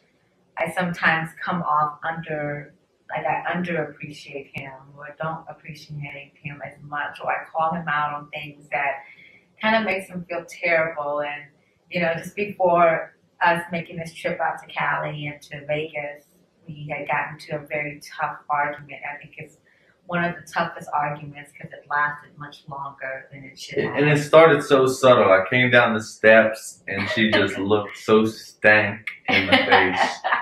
I 0.59 0.73
sometimes 0.73 1.31
come 1.43 1.62
off 1.62 1.99
under 2.03 2.75
like 3.11 3.25
I 3.25 3.53
underappreciate 3.55 4.50
him 4.55 4.73
or 4.97 5.17
don't 5.21 5.45
appreciate 5.49 6.33
him 6.43 6.61
as 6.65 6.75
much 6.83 7.19
or 7.23 7.31
I 7.31 7.45
call 7.50 7.75
him 7.75 7.88
out 7.88 8.15
on 8.15 8.29
things 8.31 8.69
that 8.71 9.05
kind 9.62 9.77
of 9.77 9.85
makes 9.85 10.09
him 10.09 10.27
feel 10.29 10.45
terrible 10.49 11.23
and 11.23 11.45
you 11.91 12.00
know 12.00 12.12
just 12.17 12.37
before 12.37 13.15
us 13.41 13.62
making 13.73 13.97
this 13.97 14.12
trip 14.12 14.38
out 14.41 14.61
to 14.62 14.67
Cali 14.67 15.27
and 15.27 15.41
to 15.43 15.65
Vegas 15.67 16.25
we 16.67 16.87
had 16.91 17.09
gotten 17.09 17.38
to 17.38 17.65
a 17.65 17.67
very 17.67 18.00
tough 18.21 18.38
argument 18.50 19.00
I 19.11 19.17
think 19.17 19.35
it's 19.38 19.57
one 20.09 20.25
of 20.25 20.35
the 20.35 20.50
toughest 20.50 20.88
arguments 20.95 21.53
because 21.53 21.71
it 21.73 21.85
lasted 21.88 22.31
much 22.38 22.65
longer 22.67 23.29
than 23.31 23.45
it 23.45 23.59
should 23.59 23.85
have. 23.85 23.95
And 23.95 24.09
it 24.09 24.25
started 24.25 24.62
so 24.62 24.87
subtle. 24.87 25.31
I 25.31 25.45
came 25.50 25.71
down 25.71 25.93
the 25.93 26.03
steps 26.03 26.83
and 26.88 27.07
she 27.11 27.31
just 27.31 27.59
looked 27.59 27.99
so 27.99 28.25
stank 28.25 29.07
in 29.29 29.47
the 29.47 29.53
face. 29.53 30.00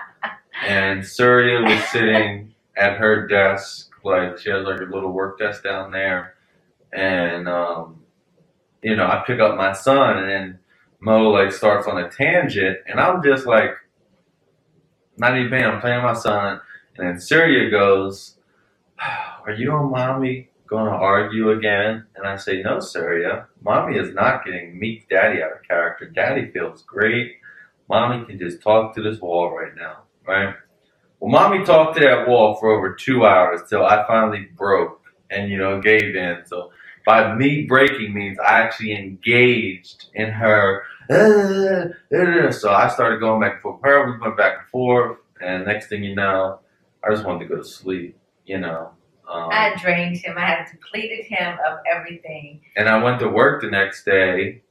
And 0.65 1.07
Surya 1.07 1.63
was 1.63 1.85
sitting 1.91 2.55
at 2.77 2.99
her 2.99 3.27
desk, 3.27 3.91
like 4.05 4.39
she 4.39 4.51
has 4.51 4.65
like 4.65 4.81
a 4.81 4.85
little 4.85 5.13
work 5.13 5.39
desk 5.39 5.63
down 5.65 5.91
there. 5.91 6.35
And 6.93 7.49
um, 7.49 8.03
you 8.83 8.97
know, 8.97 9.07
I 9.07 9.23
pick 9.27 9.41
up 9.41 9.57
my 9.57 9.73
son 9.73 10.19
and 10.19 10.29
then 10.29 10.59
Mo 11.01 11.31
like 11.31 11.53
starts 11.53 11.87
on 11.87 11.99
a 12.03 12.09
tangent 12.09 12.79
and 12.87 13.01
I'm 13.01 13.23
just 13.23 13.47
like 13.47 13.71
not 15.19 15.37
even 15.37 15.51
paying, 15.51 15.65
I'm 15.65 15.81
playing 15.81 16.03
my 16.03 16.15
son. 16.15 16.61
And 16.97 17.09
then 17.09 17.21
Surya 17.21 17.71
goes, 17.71 18.37
are 19.45 19.53
you 19.53 19.77
and 19.77 19.91
mommy 19.91 20.49
going 20.67 20.87
to 20.87 20.91
argue 20.93 21.51
again? 21.51 22.07
And 22.17 22.27
I 22.27 22.37
say, 22.37 22.63
no, 22.63 22.81
Surya. 22.81 23.47
Mommy 23.63 23.99
is 23.99 24.15
not 24.15 24.45
getting 24.45 24.79
meek 24.79 25.09
daddy 25.09 25.43
out 25.43 25.53
of 25.53 25.63
character. 25.67 26.07
Daddy 26.07 26.51
feels 26.51 26.83
great. 26.83 27.37
Mommy 27.89 28.25
can 28.25 28.39
just 28.39 28.63
talk 28.63 28.95
to 28.95 29.03
this 29.03 29.21
wall 29.21 29.57
right 29.57 29.75
now, 29.77 30.03
right? 30.26 30.54
Well, 31.21 31.30
mommy 31.30 31.64
talked 31.64 31.97
to 31.97 32.04
that 32.04 32.28
wall 32.28 32.56
for 32.56 32.71
over 32.71 32.95
two 32.95 33.25
hours 33.25 33.62
till 33.68 33.85
I 33.85 34.06
finally 34.06 34.49
broke 34.56 35.00
and, 35.30 35.50
you 35.50 35.59
know, 35.59 35.80
gave 35.80 36.14
in. 36.14 36.42
So 36.47 36.71
by 37.06 37.35
me 37.35 37.62
breaking 37.62 38.12
means 38.12 38.38
I 38.38 38.61
actually 38.61 38.92
engaged 38.92 40.06
in 40.14 40.30
her. 40.30 40.83
Uh, 41.09 42.50
so 42.50 42.73
I 42.73 42.88
started 42.88 43.21
going 43.21 43.40
back 43.40 43.54
and 43.54 43.62
forth. 43.62 43.80
Her, 43.83 44.12
we 44.12 44.18
went 44.18 44.37
back 44.37 44.59
and 44.59 44.68
forth, 44.68 45.18
and 45.40 45.64
next 45.64 45.88
thing 45.88 46.02
you 46.02 46.16
know, 46.16 46.59
I 47.04 47.12
just 47.12 47.25
wanted 47.25 47.49
to 47.49 47.54
go 47.54 47.56
to 47.59 47.64
sleep. 47.64 48.18
You 48.45 48.59
know, 48.59 48.90
um, 49.30 49.49
I 49.50 49.75
drained 49.80 50.16
him. 50.18 50.37
I 50.37 50.47
had 50.47 50.66
depleted 50.71 51.26
him 51.26 51.59
of 51.68 51.78
everything. 51.92 52.61
And 52.76 52.88
I 52.88 53.02
went 53.02 53.21
to 53.21 53.28
work 53.28 53.62
the 53.62 53.71
next 53.71 54.04
day, 54.04 54.62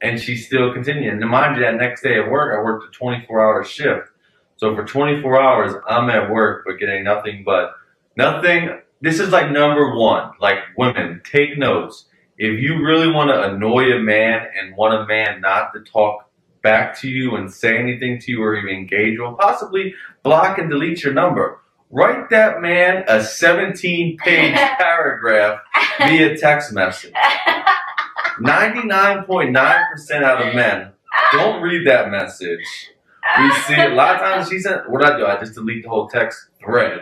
and 0.00 0.20
she 0.20 0.36
still 0.36 0.72
continued. 0.72 1.12
And 1.12 1.30
mind 1.30 1.56
you, 1.56 1.62
that 1.62 1.76
next 1.76 2.02
day 2.02 2.18
at 2.18 2.28
work, 2.28 2.58
I 2.58 2.62
worked 2.62 2.88
a 2.88 2.98
24 2.98 3.40
hour 3.40 3.64
shift. 3.64 4.08
So 4.56 4.74
for 4.74 4.84
24 4.84 5.40
hours, 5.40 5.74
I'm 5.88 6.10
at 6.10 6.30
work, 6.30 6.64
but 6.66 6.78
getting 6.78 7.04
nothing 7.04 7.42
but 7.44 7.74
nothing. 8.16 8.80
This 9.00 9.20
is 9.20 9.30
like 9.30 9.50
number 9.50 9.94
one. 9.96 10.30
Like 10.40 10.58
women, 10.76 11.20
take 11.24 11.58
notes. 11.58 12.06
If 12.38 12.60
you 12.60 12.84
really 12.84 13.10
want 13.10 13.30
to 13.30 13.54
annoy 13.54 13.92
a 13.92 14.00
man 14.00 14.46
and 14.58 14.76
want 14.76 14.94
a 14.94 15.06
man 15.06 15.40
not 15.40 15.72
to 15.74 15.80
talk 15.80 16.28
back 16.62 16.98
to 17.00 17.08
you 17.08 17.36
and 17.36 17.52
say 17.52 17.78
anything 17.78 18.18
to 18.20 18.32
you 18.32 18.42
or 18.42 18.56
even 18.56 18.74
engage, 18.74 19.18
or 19.18 19.36
possibly 19.36 19.94
block 20.22 20.58
and 20.58 20.70
delete 20.70 21.04
your 21.04 21.12
number 21.12 21.60
Write 21.96 22.28
that 22.30 22.60
man 22.60 23.04
a 23.06 23.22
17 23.22 24.16
page 24.18 24.54
paragraph 24.78 25.60
via 25.98 26.36
text 26.36 26.72
message. 26.72 27.12
99.9% 28.40 30.22
out 30.24 30.44
of 30.44 30.54
men 30.56 30.90
don't 31.30 31.62
read 31.62 31.86
that 31.86 32.10
message. 32.10 32.90
We 33.40 33.50
see 33.62 33.80
a 33.80 33.88
lot 33.88 34.16
of 34.16 34.20
times 34.20 34.48
she 34.48 34.58
said, 34.58 34.82
What 34.88 35.04
I 35.04 35.16
do? 35.16 35.26
I 35.26 35.38
just 35.38 35.54
delete 35.54 35.82
the 35.82 35.88
whole 35.88 36.08
text 36.08 36.48
thread. 36.60 37.00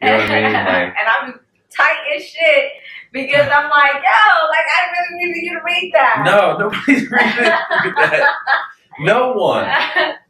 You 0.00 0.08
know 0.08 0.16
what 0.16 0.30
I 0.30 0.42
mean? 0.42 0.52
Like, 0.64 0.94
and 0.98 1.08
I'm 1.08 1.40
tight 1.70 1.96
as 2.16 2.24
shit 2.24 2.72
because 3.12 3.48
I'm 3.52 3.70
like, 3.70 3.94
yo, 3.94 4.48
like 4.48 4.66
I 4.70 4.90
really 4.92 5.32
need 5.32 5.42
you 5.42 5.58
to 5.58 5.64
read 5.64 5.90
that. 5.94 6.22
No, 6.24 6.56
nobody's 6.58 6.86
reading 7.10 7.94
that. 7.96 8.34
No 9.00 9.32
one. 9.32 9.68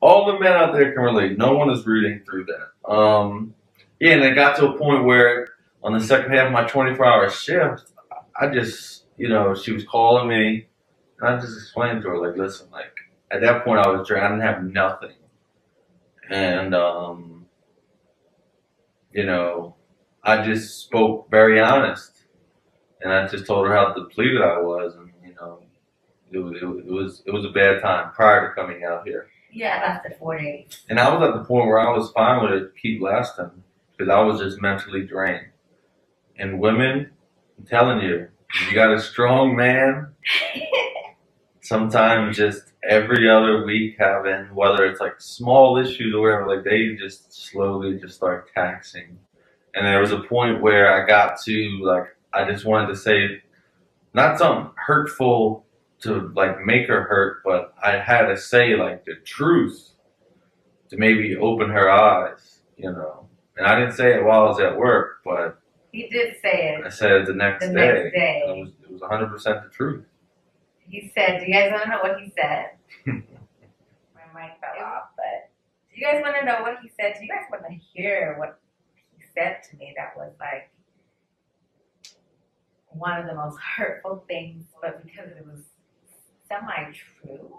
All 0.00 0.26
the 0.26 0.38
men 0.38 0.52
out 0.52 0.72
there 0.72 0.92
can 0.92 1.02
relate. 1.02 1.36
No 1.36 1.54
one 1.54 1.70
is 1.70 1.86
reading 1.86 2.22
through 2.24 2.46
that. 2.46 2.90
Um, 2.90 3.54
yeah, 4.00 4.12
and 4.14 4.24
it 4.24 4.34
got 4.34 4.56
to 4.56 4.68
a 4.68 4.78
point 4.78 5.04
where 5.04 5.48
on 5.82 5.92
the 5.92 6.00
second 6.00 6.32
half 6.32 6.46
of 6.46 6.52
my 6.52 6.64
24 6.66 7.04
hour 7.04 7.30
shift, 7.30 7.90
I 8.40 8.48
just, 8.48 9.04
you 9.16 9.28
know, 9.28 9.54
she 9.54 9.72
was 9.72 9.84
calling 9.84 10.28
me, 10.28 10.66
and 11.20 11.28
I 11.28 11.38
just 11.40 11.56
explained 11.56 12.02
to 12.02 12.08
her, 12.08 12.18
like, 12.18 12.36
listen, 12.36 12.68
like, 12.72 12.92
at 13.30 13.42
that 13.42 13.64
point 13.64 13.80
I 13.80 13.88
was 13.88 14.10
I 14.10 14.14
didn't 14.14 14.40
have 14.40 14.64
nothing. 14.64 15.12
And, 16.30 16.74
um, 16.74 17.46
you 19.12 19.24
know, 19.24 19.76
I 20.22 20.42
just 20.44 20.80
spoke 20.80 21.30
very 21.30 21.60
honest. 21.60 22.12
And 23.00 23.12
I 23.12 23.26
just 23.28 23.46
told 23.46 23.66
her 23.66 23.74
how 23.74 23.92
depleted 23.92 24.40
I 24.40 24.60
was. 24.60 24.94
And, 24.96 25.10
you 25.22 25.34
know, 25.34 25.60
it, 26.30 26.38
it, 26.38 26.86
it 26.86 26.90
was 26.90 27.22
it 27.26 27.30
was 27.32 27.44
a 27.44 27.50
bad 27.50 27.82
time 27.82 28.12
prior 28.12 28.48
to 28.48 28.54
coming 28.54 28.84
out 28.84 29.06
here. 29.06 29.28
Yeah, 29.52 29.80
lasted 29.82 30.16
four 30.18 30.38
days. 30.38 30.84
And 30.88 30.98
I 30.98 31.14
was 31.14 31.22
at 31.28 31.34
the 31.34 31.44
point 31.44 31.66
where 31.66 31.78
I 31.78 31.96
was 31.96 32.10
fine 32.12 32.42
with 32.42 32.62
it 32.62 32.72
keep 32.80 33.00
lasting 33.00 33.50
because 33.92 34.10
I 34.10 34.20
was 34.20 34.40
just 34.40 34.60
mentally 34.60 35.02
drained. 35.06 35.46
And 36.36 36.58
women, 36.58 37.10
I'm 37.58 37.66
telling 37.66 38.00
you, 38.00 38.28
you 38.68 38.74
got 38.74 38.92
a 38.92 39.00
strong 39.00 39.54
man. 39.54 40.14
sometimes 41.64 42.36
just 42.36 42.73
every 42.88 43.28
other 43.28 43.64
week 43.64 43.96
having 43.98 44.54
whether 44.54 44.84
it's 44.84 45.00
like 45.00 45.20
small 45.20 45.78
issues 45.78 46.14
or 46.14 46.20
whatever, 46.20 46.56
like 46.56 46.64
they 46.64 46.94
just 46.94 47.32
slowly 47.32 47.98
just 47.98 48.16
start 48.16 48.50
taxing. 48.54 49.18
And 49.74 49.86
there 49.86 50.00
was 50.00 50.12
a 50.12 50.20
point 50.20 50.62
where 50.62 50.92
I 50.92 51.06
got 51.06 51.40
to 51.42 51.80
like 51.82 52.16
I 52.32 52.50
just 52.50 52.64
wanted 52.64 52.88
to 52.88 52.96
say 52.96 53.42
not 54.12 54.38
something 54.38 54.70
hurtful 54.76 55.64
to 56.00 56.32
like 56.34 56.64
make 56.64 56.86
her 56.88 57.02
hurt, 57.02 57.42
but 57.44 57.74
I 57.82 57.98
had 57.98 58.26
to 58.26 58.36
say 58.36 58.76
like 58.76 59.04
the 59.04 59.16
truth 59.24 59.90
to 60.90 60.96
maybe 60.96 61.36
open 61.36 61.70
her 61.70 61.90
eyes, 61.90 62.60
you 62.76 62.92
know. 62.92 63.26
And 63.56 63.66
I 63.66 63.78
didn't 63.78 63.94
say 63.94 64.14
it 64.14 64.24
while 64.24 64.42
I 64.42 64.48
was 64.48 64.60
at 64.60 64.76
work, 64.76 65.20
but 65.24 65.58
he 65.92 66.08
did 66.08 66.34
say 66.42 66.74
it. 66.74 66.84
I 66.84 66.88
said 66.88 67.12
it 67.12 67.26
the 67.26 67.34
next 67.34 67.66
the 67.66 67.72
day. 67.72 68.02
Next 68.02 68.14
day. 68.14 68.42
It 68.46 68.60
was 68.60 68.70
it 68.82 68.90
was 68.90 69.00
100 69.00 69.28
percent 69.28 69.62
the 69.62 69.70
truth. 69.70 70.04
He 70.88 71.10
said, 71.14 71.40
"Do 71.40 71.46
you 71.46 71.54
guys 71.54 71.70
want 71.70 71.84
to 71.84 71.90
know 71.90 72.00
what 72.02 72.20
he 72.20 72.32
said?" 72.36 72.70
My 73.06 74.26
mic 74.34 74.52
fell 74.60 74.84
off, 74.84 75.10
but 75.16 75.50
do 75.90 76.00
you 76.00 76.06
guys 76.06 76.22
want 76.22 76.36
to 76.38 76.44
know 76.44 76.62
what 76.62 76.78
he 76.82 76.90
said? 77.00 77.14
Do 77.18 77.24
you 77.24 77.28
guys 77.28 77.44
want 77.50 77.64
to 77.68 77.74
hear 77.74 78.36
what 78.38 78.60
he 79.16 79.22
said 79.36 79.58
to 79.70 79.76
me? 79.76 79.94
That 79.96 80.16
was 80.16 80.32
like 80.40 80.70
one 82.88 83.20
of 83.20 83.26
the 83.26 83.34
most 83.34 83.58
hurtful 83.76 84.24
things, 84.28 84.64
but 84.80 85.04
because 85.04 85.30
it 85.30 85.44
was 85.46 85.60
semi-true. 86.48 87.58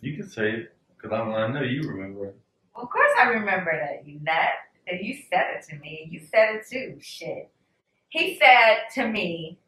You 0.00 0.16
can 0.16 0.28
say 0.28 0.50
it 0.50 0.76
because 0.96 1.12
I, 1.12 1.20
I 1.20 1.52
know 1.52 1.62
you 1.62 1.82
remember 1.88 2.26
it. 2.26 2.36
Well, 2.74 2.84
of 2.84 2.90
course 2.90 3.10
I 3.18 3.28
remember 3.28 3.72
that, 3.72 4.06
you 4.06 4.20
nut. 4.22 4.50
And 4.88 5.04
you 5.04 5.16
said 5.28 5.46
it 5.56 5.64
to 5.68 5.76
me. 5.80 6.06
You 6.12 6.20
said 6.30 6.54
it 6.54 6.66
too. 6.70 6.98
Shit. 7.00 7.50
He 8.08 8.38
said 8.38 8.84
to 8.94 9.08
me, 9.08 9.58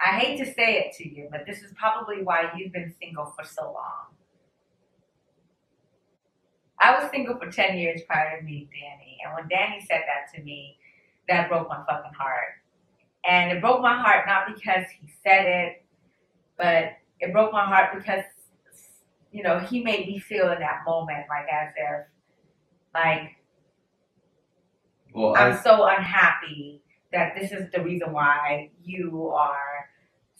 I 0.00 0.18
hate 0.18 0.38
to 0.38 0.44
say 0.44 0.78
it 0.78 0.96
to 0.98 1.08
you, 1.08 1.28
but 1.30 1.46
this 1.46 1.62
is 1.62 1.72
probably 1.76 2.22
why 2.22 2.50
you've 2.56 2.72
been 2.72 2.94
single 3.00 3.32
for 3.36 3.44
so 3.44 3.64
long. 3.64 4.14
I 6.80 6.98
was 6.98 7.10
single 7.10 7.38
for 7.38 7.50
10 7.50 7.78
years 7.78 8.02
prior 8.06 8.38
to 8.38 8.44
meeting 8.44 8.68
Danny. 8.72 9.18
And 9.24 9.34
when 9.34 9.48
Danny 9.48 9.80
said 9.88 10.02
that 10.06 10.34
to 10.34 10.42
me, 10.42 10.76
that 11.28 11.48
broke 11.48 11.68
my 11.68 11.82
fucking 11.88 12.12
heart. 12.18 12.60
And 13.26 13.52
it 13.52 13.60
broke 13.60 13.80
my 13.80 13.96
heart 13.96 14.26
not 14.26 14.54
because 14.54 14.84
he 15.00 15.08
said 15.22 15.46
it, 15.46 15.84
but 16.58 16.92
it 17.20 17.32
broke 17.32 17.52
my 17.52 17.64
heart 17.64 17.96
because 17.96 18.24
you 19.34 19.42
know, 19.42 19.58
he 19.58 19.82
made 19.82 20.06
me 20.06 20.20
feel 20.20 20.52
in 20.52 20.60
that 20.60 20.82
moment 20.86 21.26
like 21.28 21.46
as 21.52 21.72
if, 21.76 22.06
like, 22.94 23.32
well, 25.12 25.34
I'm 25.36 25.54
I, 25.54 25.60
so 25.60 25.84
unhappy 25.86 26.80
that 27.14 27.34
this 27.34 27.52
is 27.52 27.70
the 27.72 27.82
reason 27.82 28.12
why 28.12 28.70
you 28.82 29.28
are 29.28 29.88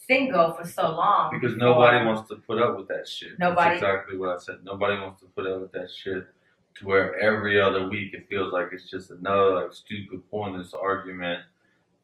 single 0.07 0.53
for 0.53 0.67
so 0.67 0.83
long. 0.83 1.31
Because 1.33 1.57
nobody 1.57 2.05
wants 2.05 2.29
to 2.29 2.37
put 2.37 2.61
up 2.61 2.77
with 2.77 2.89
that 2.89 3.09
shit. 3.09 3.39
Nobody. 3.39 3.81
That's 3.81 3.83
exactly 3.83 4.19
what 4.19 4.29
I 4.31 4.39
said. 4.39 4.57
Nobody 4.65 5.01
wants 5.01 5.21
to 5.23 5.27
put 5.29 5.47
up 5.47 5.63
with 5.63 5.73
that 5.73 5.89
shit 5.91 6.27
to 6.77 6.87
where 6.87 7.19
every 7.19 7.61
other 7.61 7.89
week 7.89 8.13
it 8.13 8.29
feels 8.29 8.53
like 8.53 8.69
it's 8.73 8.91
just 8.91 9.11
another 9.11 9.63
like 9.63 9.73
stupid 9.73 10.29
pointless 10.31 10.75
argument. 10.75 11.41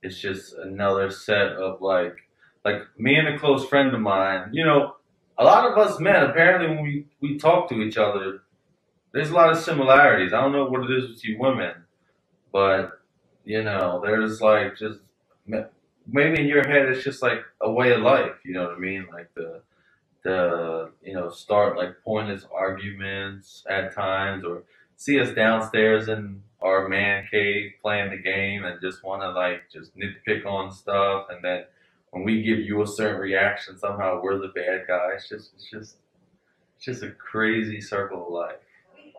It's 0.03 0.19
just 0.19 0.55
another 0.55 1.11
set 1.11 1.53
of 1.53 1.83
like, 1.83 2.17
like 2.65 2.83
me 2.97 3.17
and 3.17 3.29
a 3.29 3.39
close 3.39 3.67
friend 3.69 3.95
of 3.95 4.01
mine, 4.01 4.51
you 4.53 4.65
know, 4.65 4.97
a 5.39 5.45
lot 5.45 5.71
of 5.71 5.77
us 5.79 5.99
men, 5.99 6.23
apparently, 6.23 6.69
when 6.69 6.83
we, 6.83 7.07
we 7.21 7.39
talk 7.39 7.69
to 7.71 7.81
each 7.81 7.97
other, 7.97 8.43
there's 9.13 9.31
a 9.31 9.35
lot 9.35 9.51
of 9.51 9.59
similarities. 9.59 10.33
I 10.33 10.41
don't 10.41 10.53
know 10.53 10.67
what 10.67 10.85
it 10.89 10.91
is 10.91 11.09
with 11.09 11.25
you 11.25 11.39
women, 11.39 11.73
but, 12.53 13.00
you 13.51 13.65
know, 13.65 14.01
there's 14.05 14.41
like 14.41 14.79
just, 14.79 15.01
maybe 16.07 16.41
in 16.41 16.47
your 16.47 16.67
head, 16.69 16.89
it's 16.89 17.03
just 17.03 17.21
like 17.21 17.41
a 17.61 17.71
way 17.71 17.91
of 17.91 18.01
life, 18.01 18.37
you 18.45 18.53
know 18.53 18.63
what 18.63 18.77
I 18.77 18.79
mean? 18.79 19.09
Like 19.13 19.35
the, 19.35 19.63
the, 20.23 20.93
you 21.03 21.15
know, 21.15 21.31
start 21.31 21.77
like 21.77 21.97
pointless 22.05 22.47
arguments 22.55 23.65
at 23.69 23.93
times 23.93 24.45
or 24.45 24.63
see 24.97 25.19
us 25.19 25.35
downstairs 25.35 26.07
in 26.07 26.43
our 26.63 26.89
man 26.89 27.27
cave 27.29 27.73
playing 27.83 28.11
the 28.11 28.19
game 28.19 28.65
and 28.65 28.81
just 28.81 29.03
want 29.03 29.23
to 29.23 29.31
like 29.31 29.63
just 29.73 29.91
nitpick 29.97 30.47
on 30.47 30.71
stuff 30.71 31.27
and 31.31 31.43
then 31.43 31.65
when 32.11 32.23
we 32.23 32.43
give 32.43 32.61
you 32.61 32.83
a 32.83 32.87
certain 32.87 33.21
reaction, 33.21 33.77
somehow 33.79 34.21
we're 34.23 34.39
the 34.39 34.53
bad 34.55 34.85
guy. 34.87 35.11
It's 35.15 35.29
just, 35.29 35.51
it's 35.57 35.71
just, 35.71 35.97
it's 36.77 36.85
just 36.85 37.03
a 37.03 37.11
crazy 37.11 37.81
circle 37.81 38.27
of 38.27 38.33
life. 38.33 38.57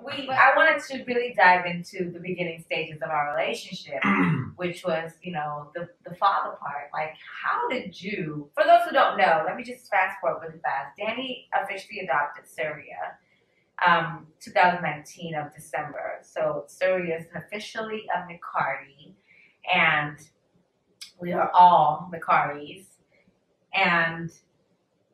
We, 0.03 0.29
I 0.29 0.53
wanted 0.55 0.84
to 0.86 1.03
really 1.03 1.34
dive 1.38 1.65
into 1.65 2.12
the 2.12 2.20
beginning 2.20 2.63
stages 2.63 3.01
of 3.03 3.10
our 3.10 3.36
relationship, 3.36 4.01
which 4.55 4.84
was, 4.84 5.12
you 5.22 5.31
know, 5.31 5.70
the, 5.75 5.89
the 6.10 6.15
father 6.15 6.55
part. 6.60 6.89
Like, 6.91 7.13
how 7.43 7.70
did 7.70 8.01
you, 8.01 8.50
for 8.55 8.63
those 8.63 8.81
who 8.88 8.93
don't 8.93 9.17
know, 9.17 9.43
let 9.46 9.55
me 9.55 9.63
just 9.63 9.89
fast 9.89 10.20
forward 10.20 10.41
really 10.48 10.60
fast. 10.60 10.98
Danny 10.98 11.48
officially 11.53 12.00
adopted 12.00 12.46
Surya 12.50 13.17
um, 13.86 14.27
2019 14.39 15.36
of 15.36 15.53
December. 15.53 16.20
So 16.24 16.65
Surya 16.67 17.17
is 17.17 17.25
officially 17.36 18.03
a 18.15 18.20
McCarty, 18.20 19.13
and 19.74 20.17
we 21.20 21.34
are 21.34 21.51
all 21.53 22.10
Makaris. 22.13 22.86
And, 23.74 24.29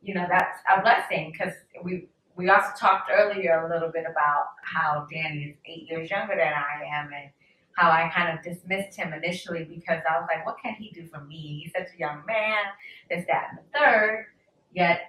you 0.01 0.13
know, 0.13 0.25
that's 0.29 0.59
a 0.75 0.81
blessing 0.81 1.31
because 1.31 1.53
we, 1.83 2.07
we 2.37 2.49
also 2.49 2.69
talked 2.77 3.09
earlier 3.11 3.65
a 3.65 3.73
little 3.73 3.91
bit 3.91 4.05
about 4.09 4.49
how 4.63 5.07
Danny 5.11 5.45
is 5.45 5.55
eight 5.65 5.89
years 5.89 6.09
younger 6.09 6.35
than 6.35 6.53
I 6.53 6.85
am 6.85 7.11
and 7.11 7.29
how 7.73 7.89
I 7.89 8.11
kind 8.13 8.37
of 8.37 8.43
dismissed 8.43 8.95
him 8.95 9.11
initially 9.13 9.63
because 9.63 10.01
I 10.09 10.19
was 10.19 10.27
like, 10.33 10.45
what 10.45 10.57
can 10.63 10.75
he 10.75 10.91
do 10.91 11.07
for 11.07 11.23
me? 11.23 11.61
He's 11.63 11.73
such 11.73 11.93
a 11.95 11.99
young 11.99 12.23
man, 12.27 12.63
this, 13.09 13.25
that, 13.27 13.49
and 13.51 13.59
the 13.59 13.77
third. 13.77 14.27
Yet 14.73 15.01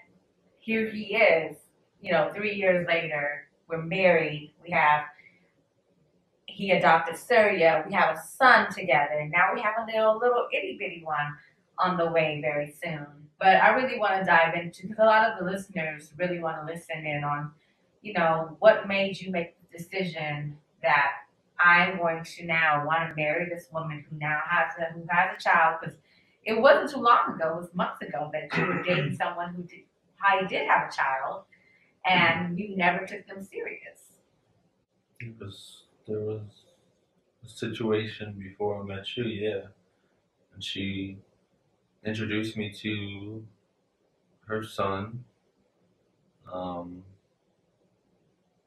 here 0.59 0.91
he 0.91 1.17
is, 1.17 1.57
you 2.01 2.13
know, 2.13 2.33
three 2.35 2.55
years 2.55 2.87
later, 2.89 3.49
we're 3.69 3.83
married, 3.83 4.55
we 4.65 4.71
have 4.71 5.05
he 6.59 6.73
adopted 6.73 7.17
Surya. 7.17 7.85
We 7.87 7.95
have 7.95 8.17
a 8.17 8.21
son 8.21 8.73
together. 8.73 9.29
Now 9.31 9.55
we 9.55 9.61
have 9.61 9.75
a 9.79 9.87
little 9.87 10.19
little 10.19 10.49
itty 10.53 10.77
bitty 10.77 11.03
one 11.05 11.37
on 11.79 11.97
the 11.97 12.11
way 12.11 12.41
very 12.43 12.75
soon. 12.83 13.07
But 13.38 13.57
I 13.57 13.71
really 13.71 13.99
want 13.99 14.18
to 14.18 14.25
dive 14.25 14.54
into 14.54 14.88
because 14.88 14.99
a 14.99 15.04
lot 15.04 15.30
of 15.30 15.38
the 15.38 15.50
listeners 15.50 16.12
really 16.16 16.40
want 16.40 16.57
to 16.61 16.73
listen 16.73 17.07
in 17.07 17.23
on, 17.23 17.52
you 18.02 18.12
know, 18.12 18.57
what 18.59 18.88
made 18.88 19.21
you 19.21 19.30
make 19.30 19.54
the 19.61 19.78
decision 19.78 20.57
that 20.83 21.12
I'm 21.61 21.99
going 21.99 22.25
to 22.25 22.47
now 22.47 22.85
want 22.85 23.09
to 23.09 23.14
marry 23.14 23.49
this 23.49 23.68
woman 23.73 24.04
who 24.09 24.18
now 24.18 24.40
has 24.49 24.73
a 24.78 24.92
who 24.92 25.04
has 25.09 25.37
a 25.37 25.42
child 25.42 25.76
because 25.80 25.97
it 26.45 26.61
wasn't 26.61 26.90
too 26.90 27.00
long 27.00 27.35
ago, 27.35 27.54
it 27.54 27.61
was 27.61 27.75
months 27.75 28.00
ago 28.02 28.30
that 28.33 28.57
you 28.57 28.66
were 28.66 28.83
dating 28.83 29.16
someone 29.21 29.54
who 29.54 29.62
did 29.62 29.80
how 30.16 30.40
did 30.40 30.66
have 30.66 30.88
a 30.88 30.92
child 30.92 31.45
and 32.04 32.59
you 32.59 32.76
never 32.76 33.07
took 33.07 33.26
them 33.26 33.42
serious. 33.42 34.12
It 35.21 35.35
was 35.40 35.85
there 36.07 36.21
was 36.21 36.40
a 37.45 37.49
situation 37.49 38.35
before 38.38 38.80
I 38.80 38.85
met 38.85 39.16
you, 39.16 39.25
yeah. 39.25 39.66
And 40.54 40.62
she 40.62 41.18
introduced 42.09 42.57
me 42.57 42.73
to 42.73 43.44
her 44.47 44.62
son. 44.62 45.25
Um, 46.53 47.03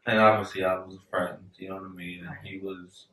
and 0.05 0.19
obviously 0.19 0.63
I 0.63 0.75
was 0.75 0.95
a 0.95 1.09
friend, 1.09 1.39
you 1.57 1.69
know 1.69 1.75
what 1.75 1.85
I 1.85 1.95
mean? 1.95 2.25
And 2.25 2.35
he 2.43 2.59
was, 2.59 3.07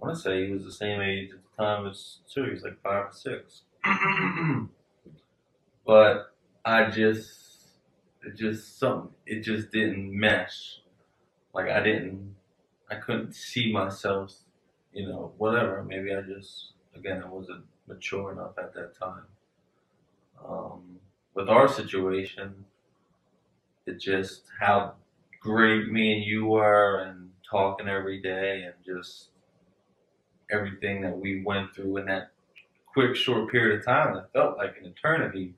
I 0.00 0.06
want 0.06 0.16
to 0.16 0.22
say 0.22 0.46
he 0.46 0.52
was 0.52 0.64
the 0.64 0.72
same 0.72 1.00
age 1.00 1.30
at 1.32 1.38
the 1.42 1.62
time 1.62 1.86
as 1.86 2.18
Sue, 2.26 2.44
he 2.44 2.50
was 2.50 2.62
like 2.62 2.80
five 2.82 3.06
or 3.06 3.12
six. 3.12 3.62
but 5.86 6.34
I 6.64 6.90
just, 6.90 7.40
it 8.22 8.36
just, 8.36 8.78
something, 8.78 9.10
it 9.26 9.42
just 9.42 9.70
didn't 9.70 10.18
mesh. 10.18 10.80
Like 11.54 11.68
I 11.68 11.82
didn't 11.82 12.34
I 12.90 12.96
couldn't 12.96 13.34
see 13.34 13.72
myself, 13.72 14.32
you 14.92 15.08
know, 15.08 15.32
whatever. 15.38 15.82
Maybe 15.82 16.14
I 16.14 16.20
just, 16.20 16.72
again, 16.96 17.22
I 17.22 17.28
wasn't 17.28 17.64
mature 17.86 18.32
enough 18.32 18.58
at 18.58 18.74
that 18.74 18.98
time. 18.98 19.24
Um, 20.46 20.98
with 21.34 21.48
our 21.48 21.68
situation, 21.68 22.64
it 23.86 24.00
just 24.00 24.44
how 24.60 24.94
great 25.40 25.88
me 25.90 26.14
and 26.14 26.24
you 26.24 26.46
were, 26.46 27.00
and 27.00 27.30
talking 27.48 27.88
every 27.88 28.20
day, 28.20 28.62
and 28.64 28.74
just 28.84 29.28
everything 30.50 31.02
that 31.02 31.18
we 31.18 31.42
went 31.42 31.74
through 31.74 31.96
in 31.98 32.06
that 32.06 32.30
quick, 32.86 33.16
short 33.16 33.50
period 33.50 33.78
of 33.78 33.84
time 33.84 34.14
that 34.14 34.32
felt 34.32 34.56
like 34.56 34.76
an 34.78 34.86
eternity. 34.86 35.54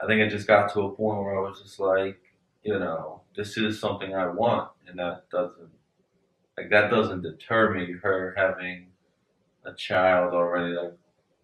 I 0.00 0.06
think 0.06 0.20
it 0.20 0.30
just 0.30 0.46
got 0.46 0.72
to 0.74 0.82
a 0.82 0.90
point 0.90 1.18
where 1.18 1.38
I 1.38 1.40
was 1.40 1.60
just 1.62 1.80
like, 1.80 2.20
you 2.62 2.78
know, 2.78 3.22
this 3.34 3.56
is 3.56 3.80
something 3.80 4.14
I 4.14 4.26
want, 4.28 4.70
and 4.86 4.98
that 4.98 5.28
doesn't 5.30 5.70
like 6.56 6.70
that 6.70 6.90
doesn't 6.90 7.22
deter 7.22 7.72
me. 7.74 7.92
Her 8.02 8.34
having 8.36 8.88
a 9.66 9.74
child 9.74 10.34
already, 10.34 10.74
like 10.74 10.94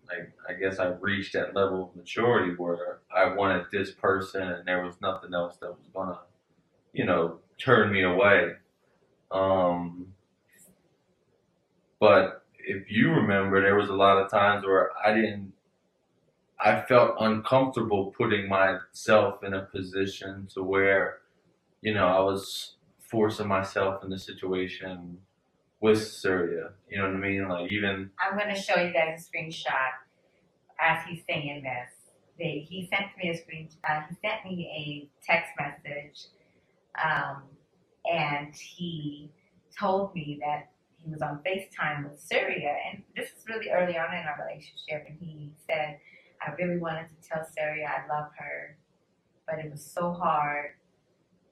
like 0.08 0.32
I 0.48 0.54
guess 0.54 0.78
I 0.78 0.88
reached 1.00 1.32
that 1.34 1.54
level 1.54 1.84
of 1.84 1.96
maturity 1.96 2.54
where 2.56 3.00
I 3.14 3.34
wanted 3.34 3.66
this 3.72 3.92
person, 3.92 4.42
and 4.42 4.66
there 4.66 4.84
was 4.84 4.96
nothing 5.00 5.34
else 5.34 5.56
that 5.58 5.70
was 5.70 5.88
gonna, 5.94 6.20
you 6.92 7.04
know, 7.04 7.40
turn 7.58 7.92
me 7.92 8.02
away. 8.02 8.54
Um, 9.30 10.14
but 12.00 12.44
if 12.58 12.90
you 12.90 13.10
remember, 13.10 13.60
there 13.62 13.76
was 13.76 13.88
a 13.88 13.94
lot 13.94 14.18
of 14.18 14.30
times 14.30 14.64
where 14.64 14.90
I 15.04 15.14
didn't 15.14 15.52
I 16.64 16.80
felt 16.82 17.16
uncomfortable 17.18 18.12
putting 18.16 18.48
myself 18.48 19.42
in 19.42 19.52
a 19.52 19.62
position 19.62 20.46
to 20.54 20.62
where, 20.62 21.18
you 21.80 21.92
know, 21.92 22.06
I 22.06 22.20
was 22.20 22.76
forcing 23.00 23.48
myself 23.48 24.04
in 24.04 24.10
the 24.10 24.18
situation 24.18 25.18
with 25.82 26.06
Surya. 26.06 26.70
You 26.88 26.98
know 26.98 27.08
what 27.08 27.16
I 27.16 27.18
mean? 27.18 27.48
Like 27.48 27.72
even 27.72 28.10
I'm 28.18 28.38
gonna 28.38 28.56
show 28.56 28.80
you 28.80 28.92
guys 28.92 29.20
a 29.20 29.36
screenshot 29.38 29.90
as 30.80 31.04
he's 31.06 31.22
saying 31.28 31.64
this. 31.64 31.90
They, 32.38 32.66
he 32.66 32.88
sent 32.88 33.08
me 33.22 33.30
a 33.30 33.36
screen. 33.36 33.68
Uh, 33.86 34.00
he 34.08 34.16
sent 34.26 34.44
me 34.46 35.10
a 35.22 35.26
text 35.26 35.50
message, 35.58 36.28
um, 37.04 37.42
and 38.10 38.54
he 38.54 39.30
told 39.78 40.14
me 40.14 40.40
that 40.40 40.70
he 40.96 41.10
was 41.10 41.20
on 41.20 41.40
FaceTime 41.44 42.08
with 42.08 42.18
Surya, 42.20 42.74
and 42.90 43.02
this 43.14 43.26
is 43.26 43.44
really 43.48 43.68
early 43.70 43.98
on 43.98 44.14
in 44.14 44.24
our 44.24 44.46
relationship, 44.46 45.04
and 45.08 45.18
he 45.20 45.50
said 45.68 45.98
I 46.40 46.52
really 46.52 46.78
wanted 46.78 47.08
to 47.08 47.28
tell 47.28 47.46
Surya 47.56 47.86
I 47.86 48.12
love 48.12 48.30
her, 48.38 48.76
but 49.46 49.58
it 49.58 49.70
was 49.70 49.84
so 49.84 50.12
hard. 50.12 50.70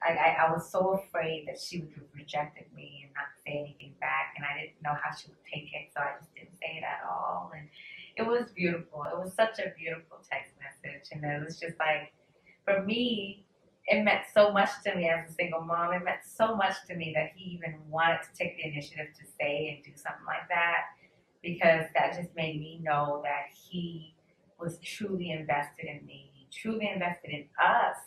I, 0.03 0.13
I, 0.13 0.45
I 0.47 0.51
was 0.51 0.69
so 0.69 0.99
afraid 0.99 1.47
that 1.47 1.59
she 1.59 1.81
would 1.81 1.93
have 1.93 2.09
rejected 2.13 2.65
me 2.75 3.03
and 3.05 3.13
not 3.13 3.29
say 3.45 3.59
anything 3.59 3.93
back, 3.99 4.33
and 4.35 4.45
I 4.45 4.59
didn't 4.59 4.81
know 4.81 4.97
how 5.01 5.15
she 5.15 5.29
would 5.29 5.45
take 5.45 5.69
it, 5.73 5.91
so 5.93 6.01
I 6.01 6.17
just 6.19 6.33
didn't 6.33 6.57
say 6.57 6.81
it 6.81 6.83
at 6.83 7.05
all. 7.07 7.51
And 7.55 7.67
it 8.17 8.25
was 8.25 8.51
beautiful. 8.55 9.03
It 9.03 9.17
was 9.17 9.33
such 9.33 9.59
a 9.59 9.73
beautiful 9.77 10.17
text 10.29 10.53
message, 10.57 11.09
and 11.11 11.23
it 11.23 11.45
was 11.45 11.59
just 11.59 11.77
like, 11.77 12.13
for 12.65 12.83
me, 12.83 13.45
it 13.87 14.03
meant 14.03 14.23
so 14.33 14.51
much 14.51 14.69
to 14.85 14.95
me 14.95 15.09
as 15.09 15.29
a 15.29 15.33
single 15.33 15.61
mom. 15.61 15.93
It 15.93 16.03
meant 16.03 16.21
so 16.25 16.55
much 16.55 16.75
to 16.87 16.95
me 16.95 17.11
that 17.15 17.31
he 17.35 17.51
even 17.51 17.75
wanted 17.89 18.19
to 18.23 18.29
take 18.37 18.57
the 18.57 18.69
initiative 18.69 19.07
to 19.19 19.25
say 19.39 19.73
and 19.75 19.83
do 19.83 19.91
something 19.99 20.25
like 20.25 20.47
that, 20.49 20.97
because 21.43 21.85
that 21.93 22.15
just 22.15 22.35
made 22.35 22.59
me 22.59 22.79
know 22.83 23.21
that 23.23 23.53
he 23.53 24.15
was 24.59 24.77
truly 24.79 25.31
invested 25.31 25.85
in 25.85 26.05
me, 26.05 26.47
truly 26.51 26.89
invested 26.93 27.31
in 27.31 27.45
us. 27.59 27.97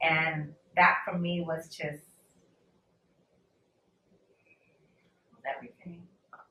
And 0.00 0.54
that 0.76 0.98
for 1.04 1.18
me 1.18 1.40
was 1.46 1.68
just 1.68 2.04
everything. 5.56 6.02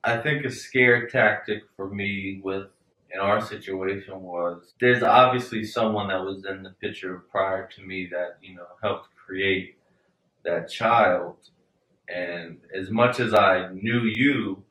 I 0.04 0.18
think 0.18 0.46
a 0.46 0.52
scare 0.52 1.08
tactic 1.08 1.64
for 1.76 1.90
me 1.90 2.42
with 2.44 2.68
in 3.14 3.20
our 3.20 3.42
situation 3.42 4.22
was 4.22 4.74
there's 4.80 5.04
obviously 5.04 5.64
someone 5.64 6.08
that 6.08 6.24
was 6.24 6.46
in 6.46 6.64
the 6.64 6.70
picture 6.82 7.24
prior 7.30 7.68
to 7.76 7.82
me 7.82 8.08
that, 8.12 8.38
you 8.42 8.56
know, 8.56 8.68
helped 8.82 9.10
create 9.16 9.78
that 10.44 10.70
child. 10.70 11.38
And 12.08 12.60
as 12.78 12.90
much 12.90 13.20
as 13.20 13.34
I 13.34 13.70
knew 13.74 14.02
you, 14.04 14.64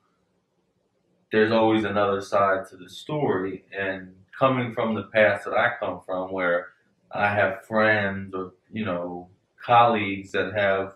there's 1.32 1.52
always 1.52 1.84
another 1.84 2.20
side 2.20 2.66
to 2.70 2.76
the 2.76 2.88
story. 2.88 3.64
And 3.78 4.14
coming 4.38 4.74
from 4.74 4.94
the 4.94 5.04
past 5.04 5.44
that 5.44 5.54
I 5.54 5.72
come 5.78 6.00
from, 6.04 6.32
where 6.32 6.68
I 7.12 7.32
have 7.34 7.64
friends 7.66 8.34
or 8.34 8.52
you 8.72 8.84
know 8.84 9.28
colleagues 9.64 10.32
that 10.32 10.54
have 10.54 10.94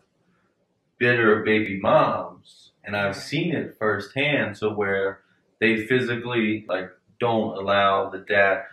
bitter 0.99 1.43
baby 1.45 1.81
moms, 1.81 2.73
and 2.85 2.97
I've 2.97 3.17
seen 3.17 3.55
it 3.55 3.77
firsthand. 3.79 4.57
So 4.59 4.73
where 4.75 5.21
they 5.61 5.87
physically 5.87 6.67
like 6.69 6.91
don't 7.21 7.57
allow 7.59 8.11
the 8.11 8.21
dad, 8.21 8.65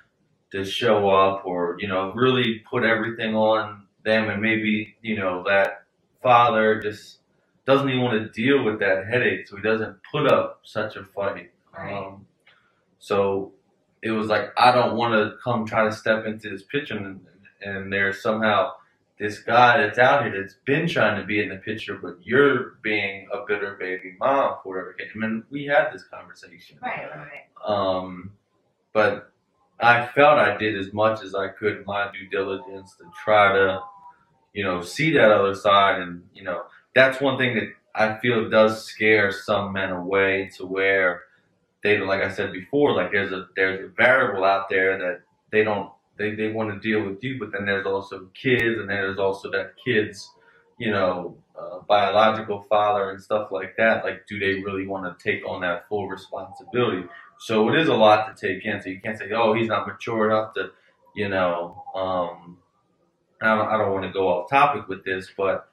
to 0.52 0.64
show 0.66 1.10
up 1.10 1.46
or 1.46 1.78
you 1.80 1.88
know 1.88 2.14
really 2.14 2.64
put 2.70 2.84
everything 2.84 3.36
on 3.36 3.84
them 4.06 4.30
and 4.30 4.42
maybe 4.42 4.96
you 5.02 5.18
know 5.18 5.44
that 5.48 5.84
father 6.24 6.82
just 6.82 7.20
doesn't 7.66 7.90
even 7.90 8.02
want 8.02 8.14
to 8.22 8.30
deal 8.42 8.64
with 8.64 8.80
that 8.80 9.08
headache 9.08 9.48
so 9.48 9.58
he 9.58 9.62
doesn't 9.62 9.98
put 10.12 10.28
up 10.32 10.62
such 10.64 10.96
a 10.96 11.04
fight 11.04 11.52
Right. 11.78 11.94
um, 11.94 12.26
so 13.00 13.54
it 14.04 14.12
was 14.12 14.28
like 14.28 14.50
I 14.58 14.72
don't 14.74 14.98
want 14.98 15.14
to 15.14 15.38
come 15.44 15.66
try 15.66 15.86
to 15.86 15.92
step 15.94 16.26
into 16.26 16.50
this 16.50 16.64
picture 16.64 16.98
and, 16.98 17.22
and 17.62 17.94
there's 17.94 18.22
somehow 18.22 18.74
this 19.22 19.40
guy 19.40 19.78
that's 19.78 20.00
out 20.00 20.24
here 20.24 20.34
that's 20.42 20.56
been 20.66 20.88
trying 20.88 21.20
to 21.20 21.26
be 21.26 21.42
in 21.44 21.50
the 21.50 21.58
picture 21.58 21.96
but 22.02 22.18
you're 22.24 22.78
being 22.82 23.28
a 23.34 23.46
bitter 23.48 23.78
baby 23.80 24.16
mom 24.20 24.56
for 24.64 24.70
whatever. 24.76 24.96
I 25.00 25.18
mean 25.18 25.44
we 25.50 25.66
had 25.66 25.92
this 25.94 26.04
conversation 26.04 26.78
Right, 26.82 27.08
right. 27.16 27.46
um, 27.66 28.32
but 28.94 29.32
I 29.82 30.06
felt 30.06 30.38
I 30.38 30.58
did 30.58 30.78
as 30.78 30.94
much 30.94 31.24
as 31.24 31.34
I 31.34 31.48
could 31.48 31.86
my 31.86 32.12
due 32.12 32.28
diligence 32.30 32.96
to 32.98 33.06
try 33.24 33.52
to, 33.54 33.82
you 34.54 34.64
know, 34.64 34.82
see 34.82 35.12
that 35.14 35.32
other 35.32 35.56
side. 35.56 36.00
And, 36.00 36.24
you 36.36 36.44
know, 36.44 36.64
that's 36.94 37.20
one 37.20 37.38
thing 37.40 37.56
that 37.56 37.70
I 37.96 38.20
feel 38.20 38.48
does 38.50 38.86
scare 38.86 39.32
some 39.32 39.74
men 39.74 39.90
away 39.90 40.52
to 40.58 40.68
where 40.68 41.24
they, 41.84 41.98
like 41.98 42.22
I 42.22 42.32
said 42.32 42.54
before, 42.54 42.94
like 42.94 43.12
there's 43.12 43.32
a, 43.32 43.48
there's 43.56 43.84
a 43.84 43.88
variable 43.88 44.44
out 44.44 44.70
there 44.70 45.00
that 45.00 45.22
they 45.52 45.64
don't, 45.64 45.90
they, 46.22 46.36
they 46.36 46.52
want 46.54 46.72
to 46.74 46.80
deal 46.80 47.06
with 47.08 47.24
you, 47.24 47.40
but 47.40 47.52
then 47.54 47.66
there's 47.66 47.88
also 47.88 48.30
kids 48.36 48.80
and 48.80 48.90
there's 48.90 49.20
also 49.20 49.52
that 49.52 49.74
kids, 49.84 50.32
you 50.80 50.92
know, 50.92 51.38
uh, 51.60 51.80
biological 51.88 52.62
father 52.70 53.12
and 53.12 53.22
stuff 53.22 53.52
like 53.52 53.76
that. 53.78 54.06
Like, 54.06 54.28
do 54.28 54.40
they 54.40 54.62
really 54.64 54.88
want 54.88 55.20
to 55.20 55.24
take 55.32 55.48
on 55.48 55.62
that 55.62 55.88
full 55.90 56.10
responsibility? 56.10 57.08
So 57.40 57.70
it 57.70 57.80
is 57.80 57.90
a 57.90 57.96
lot 57.96 58.36
to 58.36 58.48
take 58.48 58.66
in. 58.66 58.82
So 58.82 58.90
you 58.90 59.02
can't 59.02 59.18
say, 59.18 59.32
"Oh, 59.36 59.54
he's 59.54 59.68
not 59.68 59.88
mature 59.88 60.30
enough 60.30 60.54
to," 60.56 60.72
you 61.16 61.30
know. 61.30 61.84
Um, 61.96 62.60
I 63.42 63.56
don't, 63.56 63.68
I 63.70 63.78
don't 63.78 63.94
want 63.94 64.06
to 64.06 64.12
go 64.14 64.28
off 64.30 64.50
topic 64.50 64.88
with 64.88 65.06
this, 65.06 65.30
but 65.36 65.70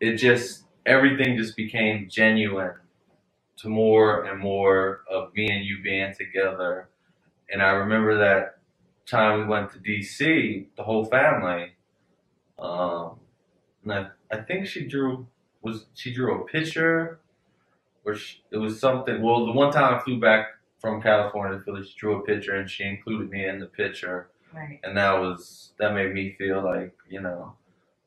it 0.00 0.16
just 0.16 0.64
everything 0.86 1.36
just 1.38 1.56
became 1.56 2.08
genuine 2.10 2.74
to 3.58 3.68
more 3.68 4.24
and 4.24 4.40
more 4.40 5.02
of 5.10 5.34
me 5.34 5.48
and 5.50 5.64
you 5.64 5.82
being 5.82 6.14
together. 6.14 6.88
And 7.50 7.62
I 7.62 7.70
remember 7.70 8.18
that 8.18 8.59
time 9.10 9.40
we 9.40 9.46
went 9.46 9.70
to 9.72 9.78
DC, 9.78 10.66
the 10.76 10.82
whole 10.82 11.04
family. 11.04 11.72
Um, 12.58 13.16
and 13.84 13.92
I, 13.92 14.06
I 14.30 14.38
think 14.42 14.66
she 14.66 14.86
drew 14.86 15.26
was 15.62 15.86
she 15.94 16.12
drew 16.12 16.40
a 16.40 16.46
picture, 16.46 17.20
or 18.04 18.14
she, 18.14 18.42
it 18.50 18.58
was 18.58 18.80
something. 18.80 19.22
Well, 19.22 19.46
the 19.46 19.52
one 19.52 19.72
time 19.72 19.94
I 19.94 19.98
flew 20.00 20.20
back 20.20 20.48
from 20.80 21.02
California 21.02 21.58
to 21.58 21.64
Philly, 21.64 21.84
she 21.84 21.94
drew 21.98 22.16
a 22.20 22.22
picture 22.24 22.54
and 22.56 22.70
she 22.70 22.84
included 22.84 23.30
me 23.30 23.46
in 23.46 23.58
the 23.60 23.66
picture, 23.66 24.30
Right. 24.54 24.80
and 24.84 24.96
that 24.96 25.12
was 25.20 25.72
that 25.78 25.94
made 25.94 26.12
me 26.14 26.34
feel 26.38 26.62
like 26.64 26.94
you 27.08 27.20
know. 27.20 27.54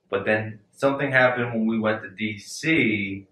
But 0.09 0.25
then 0.25 0.59
something 0.71 1.11
happened 1.11 1.53
when 1.53 1.65
we 1.67 1.79
went 1.79 2.03
to 2.03 2.09
DC, 2.09 3.25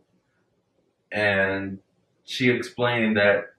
and 1.12 1.80
she 2.24 2.50
explained 2.50 3.18
that 3.18 3.54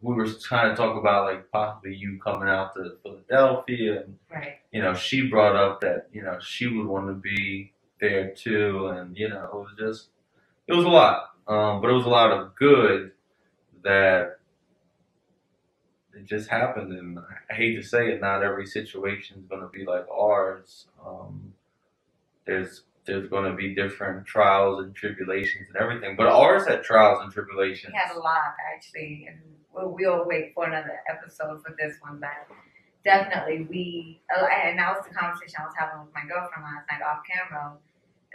we 0.00 0.14
were 0.14 0.26
trying 0.28 0.70
to 0.70 0.76
talk 0.76 0.96
about 0.96 1.24
like 1.26 1.50
possibly 1.50 1.94
you 1.94 2.18
coming 2.22 2.48
out 2.48 2.74
to 2.74 2.96
Philadelphia, 3.02 4.02
and 4.02 4.18
Right. 4.32 4.58
you 4.72 4.80
know 4.82 4.94
she 4.94 5.28
brought 5.28 5.56
up 5.56 5.80
that 5.80 6.08
you 6.12 6.22
know 6.22 6.38
she 6.40 6.66
would 6.66 6.86
want 6.86 7.08
to 7.08 7.14
be 7.14 7.72
there 8.00 8.32
too, 8.32 8.88
and 8.88 9.16
you 9.16 9.28
know 9.28 9.44
it 9.44 9.54
was 9.54 9.72
just 9.78 10.08
it 10.66 10.74
was 10.74 10.84
a 10.84 10.88
lot, 10.88 11.30
um, 11.48 11.80
but 11.80 11.90
it 11.90 11.94
was 11.94 12.06
a 12.06 12.10
lot 12.10 12.30
of 12.30 12.54
good 12.54 13.12
that 13.82 14.38
it 16.14 16.24
just 16.24 16.48
happened, 16.48 16.92
and 16.92 17.18
I 17.50 17.54
hate 17.54 17.76
to 17.76 17.82
say 17.82 18.12
it, 18.12 18.20
not 18.20 18.42
every 18.42 18.66
situation 18.66 19.38
is 19.38 19.44
going 19.46 19.62
to 19.62 19.68
be 19.68 19.84
like 19.84 20.06
ours. 20.10 20.86
Um, 21.04 21.54
there's 22.46 22.82
there's 23.04 23.28
going 23.28 23.50
to 23.50 23.56
be 23.56 23.74
different 23.74 24.26
trials 24.26 24.84
and 24.84 24.94
tribulations 24.94 25.66
and 25.68 25.76
everything, 25.82 26.14
but 26.16 26.26
ours 26.26 26.66
had 26.68 26.82
trials 26.82 27.20
and 27.22 27.32
tribulations. 27.32 27.92
We 27.92 27.98
had 27.98 28.14
a 28.14 28.18
lot 28.20 28.54
actually, 28.74 29.26
and 29.28 29.38
we'll, 29.78 29.94
we'll 29.94 30.26
wait 30.26 30.52
for 30.54 30.66
another 30.66 31.00
episode 31.08 31.62
for 31.62 31.74
this 31.78 31.96
one. 32.00 32.20
But 32.20 32.54
definitely, 33.04 33.66
we 33.70 34.20
and 34.30 34.78
that 34.78 34.96
was 34.96 35.06
the 35.08 35.14
conversation 35.14 35.56
I 35.60 35.64
was 35.64 35.74
having 35.78 36.04
with 36.04 36.14
my 36.14 36.22
girlfriend 36.22 36.64
last 36.64 36.86
night 36.90 37.02
off 37.06 37.22
camera. 37.28 37.74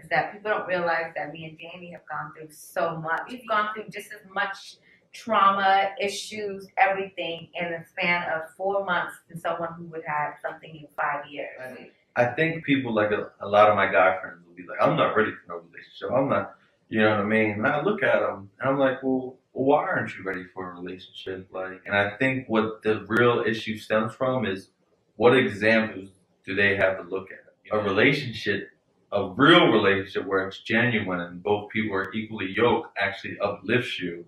Is 0.02 0.10
that 0.10 0.34
people 0.34 0.52
don't 0.52 0.68
realize 0.68 1.14
that 1.16 1.32
me 1.32 1.46
and 1.46 1.58
Danny 1.58 1.92
have 1.92 2.02
gone 2.10 2.34
through 2.36 2.50
so 2.50 2.98
much. 2.98 3.22
We've 3.30 3.48
gone 3.48 3.74
through 3.74 3.90
just 3.90 4.12
as 4.12 4.22
much 4.34 4.78
trauma, 5.14 5.92
issues, 6.02 6.68
everything 6.78 7.50
in 7.54 7.72
the 7.72 7.86
span 7.88 8.24
of 8.32 8.50
four 8.58 8.84
months 8.84 9.16
than 9.30 9.40
someone 9.40 9.74
who 9.78 9.86
would 9.86 10.04
have 10.06 10.34
something 10.42 10.76
in 10.76 10.88
five 10.98 11.26
years. 11.30 11.88
I 12.16 12.26
think 12.26 12.66
people 12.66 12.94
like 12.94 13.12
a, 13.12 13.32
a 13.40 13.48
lot 13.48 13.70
of 13.70 13.76
my 13.76 13.92
guy 13.92 14.20
friends 14.20 14.40
will 14.46 14.56
be 14.56 14.64
like, 14.68 14.80
I'm 14.82 14.98
not 14.98 15.16
ready 15.16 15.32
for 15.32 15.54
no 15.54 15.56
relationship. 15.60 16.12
I'm 16.12 16.30
not, 16.30 16.56
you 16.90 17.02
know 17.02 17.12
what 17.12 17.20
I 17.20 17.24
mean? 17.24 17.52
And 17.52 17.68
I 17.68 17.82
look 17.84 18.04
at 18.04 18.20
them 18.20 18.50
and 18.60 18.70
I'm 18.70 18.80
like, 18.80 19.02
well, 19.04 19.38
why 19.54 19.84
aren't 19.84 20.16
you 20.18 20.24
ready 20.24 20.44
for 20.54 20.72
a 20.72 20.74
relationship? 20.74 21.48
Like, 21.52 21.82
and 21.86 21.96
I 21.96 22.18
think 22.18 22.50
what 22.50 22.82
the 22.84 23.06
real 23.08 23.44
issue 23.46 23.78
stems 23.78 24.14
from 24.14 24.46
is 24.46 24.70
what 25.16 25.38
examples 25.38 26.10
do 26.46 26.56
they 26.56 26.76
have 26.76 26.98
to 26.98 27.04
look 27.04 27.30
at? 27.32 27.40
A 27.72 27.82
relationship, 27.82 28.70
a 29.12 29.30
real 29.30 29.68
relationship 29.68 30.26
where 30.26 30.48
it's 30.48 30.60
genuine 30.60 31.22
and 31.22 31.42
both 31.42 31.70
people 31.70 31.96
are 31.96 32.12
equally 32.14 32.52
yoked 32.52 32.98
actually 32.98 33.38
uplifts 33.40 34.00
you. 34.00 34.26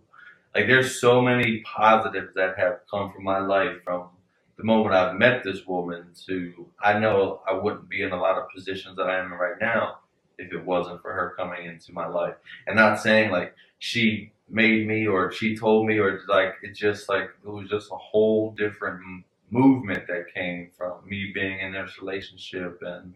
Like, 0.53 0.67
there's 0.67 1.01
so 1.01 1.21
many 1.21 1.61
positives 1.65 2.33
that 2.35 2.57
have 2.57 2.79
come 2.89 3.11
from 3.11 3.23
my 3.23 3.39
life 3.39 3.77
from 3.83 4.09
the 4.57 4.63
moment 4.63 4.95
I've 4.95 5.15
met 5.15 5.43
this 5.43 5.65
woman 5.65 6.07
to 6.27 6.67
I 6.81 6.97
know 6.97 7.41
I 7.49 7.53
wouldn't 7.53 7.89
be 7.89 8.03
in 8.03 8.11
a 8.11 8.21
lot 8.21 8.37
of 8.37 8.49
positions 8.55 8.95
that 8.95 9.09
I 9.09 9.19
am 9.19 9.33
in 9.33 9.37
right 9.37 9.59
now 9.59 9.99
if 10.37 10.53
it 10.53 10.65
wasn't 10.65 11.01
for 11.01 11.11
her 11.11 11.33
coming 11.37 11.65
into 11.65 11.91
my 11.93 12.07
life. 12.07 12.35
And 12.67 12.75
not 12.75 13.01
saying 13.01 13.31
like 13.31 13.53
she 13.79 14.31
made 14.49 14.87
me 14.87 15.07
or 15.07 15.31
she 15.31 15.57
told 15.57 15.87
me 15.87 15.97
or 15.97 16.21
like 16.27 16.53
it 16.61 16.73
just 16.73 17.09
like 17.09 17.29
it 17.43 17.49
was 17.49 17.69
just 17.69 17.91
a 17.91 17.95
whole 17.95 18.51
different 18.51 19.01
movement 19.49 20.05
that 20.07 20.25
came 20.33 20.69
from 20.77 20.93
me 21.07 21.31
being 21.33 21.59
in 21.59 21.73
this 21.73 21.99
relationship 21.99 22.79
and 22.81 23.13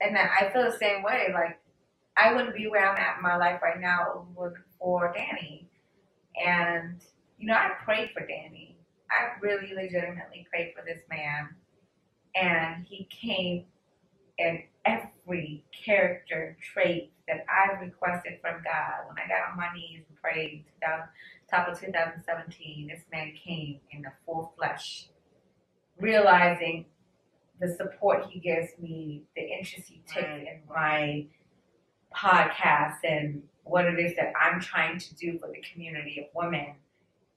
and 0.00 0.18
I 0.18 0.50
feel 0.52 0.64
the 0.64 0.76
same 0.76 1.02
way. 1.02 1.28
Like 1.32 1.58
I 2.16 2.32
wouldn't 2.32 2.54
be 2.54 2.68
where 2.68 2.88
I'm 2.88 2.96
at 2.96 3.16
in 3.16 3.22
my 3.22 3.36
life 3.36 3.60
right 3.62 3.80
now 3.80 4.26
for 4.78 5.12
Danny. 5.14 5.68
And 6.44 7.00
you 7.38 7.46
know, 7.46 7.54
I 7.54 7.70
prayed 7.84 8.10
for 8.12 8.20
Danny. 8.20 8.76
I 9.10 9.38
really 9.40 9.74
legitimately 9.74 10.46
prayed 10.50 10.72
for 10.76 10.84
this 10.84 11.02
man. 11.08 11.48
And 12.34 12.84
he 12.84 13.08
came 13.10 13.64
in 14.38 14.62
every 14.84 15.64
character 15.84 16.56
trait 16.60 17.12
that 17.28 17.44
I 17.48 17.80
requested 17.80 18.40
from 18.40 18.62
God. 18.64 19.08
When 19.08 19.16
I 19.18 19.28
got 19.28 19.50
on 19.50 19.56
my 19.56 19.72
knees 19.74 20.02
and 20.08 20.20
prayed, 20.20 20.64
2000, 20.82 21.04
top 21.50 21.68
of 21.68 21.78
2017, 21.94 22.88
this 22.88 23.04
man 23.12 23.32
came 23.44 23.78
in 23.92 24.02
the 24.02 24.10
full 24.26 24.52
flesh, 24.58 25.08
realizing 26.00 26.86
the 27.60 27.68
support 27.68 28.26
he 28.28 28.40
gives 28.40 28.68
me, 28.80 29.22
the 29.36 29.42
interest 29.42 29.88
he 29.88 30.02
takes 30.06 30.26
in 30.26 30.60
my 30.68 31.26
podcast 32.14 32.96
and 33.04 33.42
what 33.62 33.84
it 33.84 33.98
is 33.98 34.16
that 34.16 34.32
I'm 34.40 34.60
trying 34.60 34.98
to 34.98 35.14
do 35.14 35.38
for 35.38 35.48
the 35.48 35.62
community 35.72 36.18
of 36.20 36.26
women. 36.34 36.74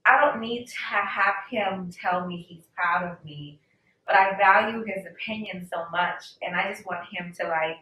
I 0.06 0.20
don't 0.22 0.42
need 0.42 0.68
to 0.68 0.80
have 0.80 1.36
him 1.50 1.92
tell 1.92 2.26
me 2.26 2.46
he's 2.50 2.64
proud 2.76 3.12
of 3.12 3.24
me, 3.24 3.60
but 4.08 4.16
I 4.16 4.38
value 4.38 4.84
his 4.86 5.06
opinion 5.06 5.68
so 5.72 5.86
much, 5.92 6.34
and 6.42 6.56
I 6.56 6.72
just 6.72 6.86
want 6.86 7.06
him 7.12 7.32
to 7.40 7.48
like 7.48 7.78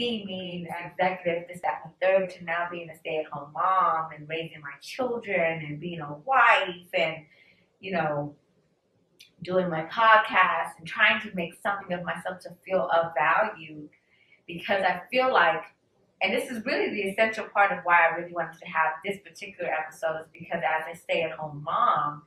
see 0.00 0.24
me 0.24 0.68
as 0.70 0.92
executive, 0.92 1.48
this, 1.48 1.60
that, 1.62 1.82
and 1.84 1.92
third, 2.00 2.30
to 2.30 2.44
now 2.44 2.68
being 2.70 2.88
a 2.90 2.96
stay-at-home 2.96 3.52
mom 3.52 4.10
and 4.16 4.28
raising 4.28 4.60
my 4.60 4.72
children 4.80 5.64
and 5.64 5.80
being 5.80 6.00
a 6.00 6.14
wife 6.24 6.88
and 6.94 7.16
you 7.80 7.92
know 7.92 8.34
doing 9.42 9.70
my 9.70 9.82
podcast 9.84 10.72
and 10.78 10.86
trying 10.86 11.20
to 11.20 11.34
make 11.34 11.54
something 11.62 11.92
of 11.92 12.04
myself 12.04 12.38
to 12.40 12.50
feel 12.64 12.90
of 12.92 13.12
value 13.14 13.88
because 14.46 14.82
I 14.82 15.00
feel 15.10 15.32
like, 15.32 15.62
and 16.20 16.32
this 16.34 16.50
is 16.50 16.64
really 16.66 16.90
the 16.90 17.02
essential 17.08 17.46
part 17.46 17.72
of 17.72 17.78
why 17.84 18.06
I 18.06 18.16
really 18.16 18.34
wanted 18.34 18.58
to 18.58 18.66
have 18.66 18.94
this 19.04 19.18
particular 19.20 19.70
episode 19.70 20.20
is 20.20 20.26
because 20.32 20.60
as 20.62 20.94
a 20.94 20.98
stay 20.98 21.22
at 21.22 21.32
home 21.32 21.62
mom, 21.64 22.22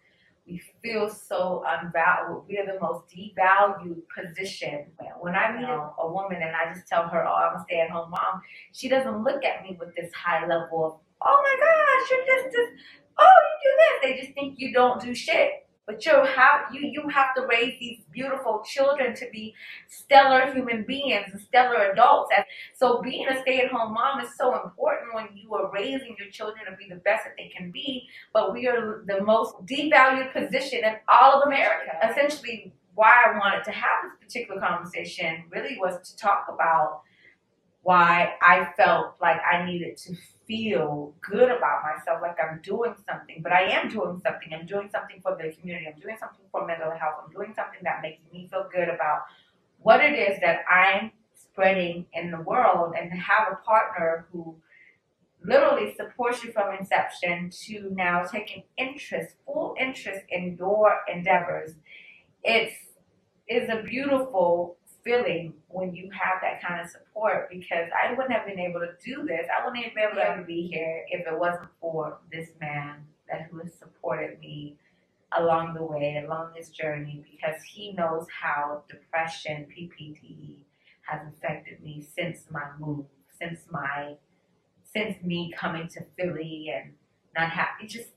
we 0.45 0.61
feel 0.81 1.09
so 1.09 1.63
unvalued. 1.65 2.43
We 2.47 2.57
are 2.57 2.65
the 2.65 2.79
most 2.79 3.07
devalued 3.07 4.01
position. 4.15 4.87
When 5.19 5.35
I 5.35 5.55
meet 5.55 5.63
a, 5.63 5.89
a 5.99 6.11
woman 6.11 6.41
and 6.41 6.55
I 6.55 6.73
just 6.73 6.87
tell 6.87 7.07
her, 7.07 7.25
oh, 7.25 7.33
I'm 7.33 7.57
a 7.57 7.63
stay 7.63 7.79
at 7.79 7.89
home 7.89 8.09
mom, 8.09 8.41
she 8.73 8.89
doesn't 8.89 9.23
look 9.23 9.43
at 9.45 9.63
me 9.63 9.77
with 9.79 9.95
this 9.95 10.11
high 10.13 10.45
level 10.45 10.85
of, 10.85 10.99
oh 11.21 11.41
my 11.43 11.55
gosh, 11.59 12.11
you're 12.11 12.25
just 12.25 12.51
this, 12.51 12.69
oh, 13.19 13.41
you 13.63 13.69
do 13.69 13.77
this. 13.77 13.93
They 14.03 14.21
just 14.21 14.33
think 14.33 14.59
you 14.59 14.73
don't 14.73 15.01
do 15.01 15.15
shit. 15.15 15.62
But 15.85 16.05
you 16.05 16.13
have 16.13 16.73
you 16.73 16.81
you 16.81 17.09
have 17.09 17.35
to 17.35 17.45
raise 17.45 17.77
these 17.79 17.99
beautiful 18.11 18.63
children 18.65 19.13
to 19.15 19.27
be 19.31 19.53
stellar 19.89 20.51
human 20.53 20.83
beings 20.83 21.25
and 21.31 21.41
stellar 21.41 21.91
adults. 21.91 22.31
And 22.35 22.45
so 22.73 23.01
being 23.01 23.27
a 23.27 23.41
stay-at-home 23.41 23.93
mom 23.93 24.21
is 24.21 24.29
so 24.37 24.63
important 24.63 25.13
when 25.13 25.27
you 25.35 25.53
are 25.55 25.69
raising 25.71 26.15
your 26.17 26.29
children 26.31 26.65
to 26.69 26.77
be 26.77 26.87
the 26.87 27.01
best 27.01 27.25
that 27.25 27.33
they 27.37 27.49
can 27.49 27.71
be. 27.71 28.07
But 28.33 28.53
we 28.53 28.67
are 28.67 29.03
the 29.05 29.23
most 29.23 29.55
devalued 29.65 30.31
position 30.31 30.85
in 30.85 30.95
all 31.09 31.41
of 31.41 31.47
America. 31.47 31.91
Essentially, 32.09 32.73
why 32.95 33.23
I 33.25 33.37
wanted 33.37 33.65
to 33.65 33.71
have 33.71 34.03
this 34.03 34.25
particular 34.25 34.61
conversation 34.61 35.43
really 35.49 35.77
was 35.79 36.09
to 36.09 36.17
talk 36.17 36.45
about 36.47 37.01
why 37.81 38.35
I 38.41 38.69
felt 38.77 39.15
like 39.21 39.41
I 39.51 39.65
needed 39.65 39.97
to 39.97 40.15
feel 40.47 41.13
good 41.21 41.49
about 41.49 41.83
myself, 41.83 42.21
like 42.21 42.37
I'm 42.41 42.61
doing 42.61 42.95
something, 43.09 43.41
but 43.41 43.51
I 43.51 43.63
am 43.63 43.89
doing 43.89 44.21
something. 44.23 44.53
I'm 44.53 44.65
doing 44.65 44.89
something 44.91 45.21
for 45.21 45.35
the 45.35 45.53
community. 45.53 45.87
I'm 45.93 45.99
doing 45.99 46.17
something 46.19 46.45
for 46.51 46.65
mental 46.65 46.91
health. 46.91 47.15
I'm 47.25 47.31
doing 47.31 47.53
something 47.55 47.79
that 47.83 48.01
makes 48.01 48.21
me 48.31 48.47
feel 48.51 48.67
good 48.73 48.89
about 48.89 49.23
what 49.79 50.01
it 50.01 50.13
is 50.13 50.39
that 50.41 50.59
I'm 50.69 51.11
spreading 51.35 52.05
in 52.13 52.31
the 52.31 52.41
world 52.41 52.93
and 52.99 53.11
to 53.11 53.17
have 53.17 53.47
a 53.51 53.55
partner 53.65 54.27
who 54.31 54.55
literally 55.43 55.93
supports 55.95 56.43
you 56.43 56.51
from 56.51 56.75
inception 56.75 57.49
to 57.65 57.89
now 57.91 58.23
taking 58.23 58.63
interest, 58.77 59.35
full 59.45 59.75
interest 59.79 60.21
in 60.29 60.55
your 60.57 60.99
endeavors. 61.13 61.73
It's 62.43 62.75
is 63.47 63.69
a 63.69 63.83
beautiful 63.83 64.77
feeling 65.03 65.53
when 65.67 65.93
you 65.93 66.09
have 66.11 66.41
that 66.41 66.61
kind 66.61 66.81
of 66.81 66.89
support 66.89 67.49
because 67.51 67.89
I 67.93 68.11
wouldn't 68.13 68.31
have 68.31 68.45
been 68.45 68.59
able 68.59 68.79
to 68.79 68.91
do 69.03 69.23
this. 69.25 69.47
I 69.49 69.65
wouldn't 69.65 69.83
have 69.83 69.93
been 69.93 70.03
able 70.05 70.15
to 70.15 70.29
ever 70.29 70.43
be 70.43 70.67
here 70.67 71.05
if 71.09 71.27
it 71.27 71.37
wasn't 71.37 71.69
for 71.81 72.19
this 72.31 72.49
man 72.59 73.05
that 73.29 73.47
who 73.49 73.59
has 73.59 73.73
supported 73.73 74.39
me 74.39 74.77
along 75.37 75.73
the 75.73 75.83
way, 75.83 76.23
along 76.25 76.51
this 76.55 76.69
journey, 76.69 77.23
because 77.31 77.61
he 77.63 77.93
knows 77.93 78.27
how 78.41 78.83
depression, 78.89 79.65
PPD, 79.75 80.55
has 81.03 81.21
affected 81.27 81.81
me 81.83 82.05
since 82.15 82.45
my 82.49 82.63
move, 82.79 83.05
since 83.39 83.61
my 83.69 84.15
since 84.83 85.21
me 85.23 85.51
coming 85.57 85.87
to 85.87 86.01
Philly 86.17 86.71
and 86.73 86.93
not 87.35 87.49
happy. 87.49 87.87
Just 87.87 88.09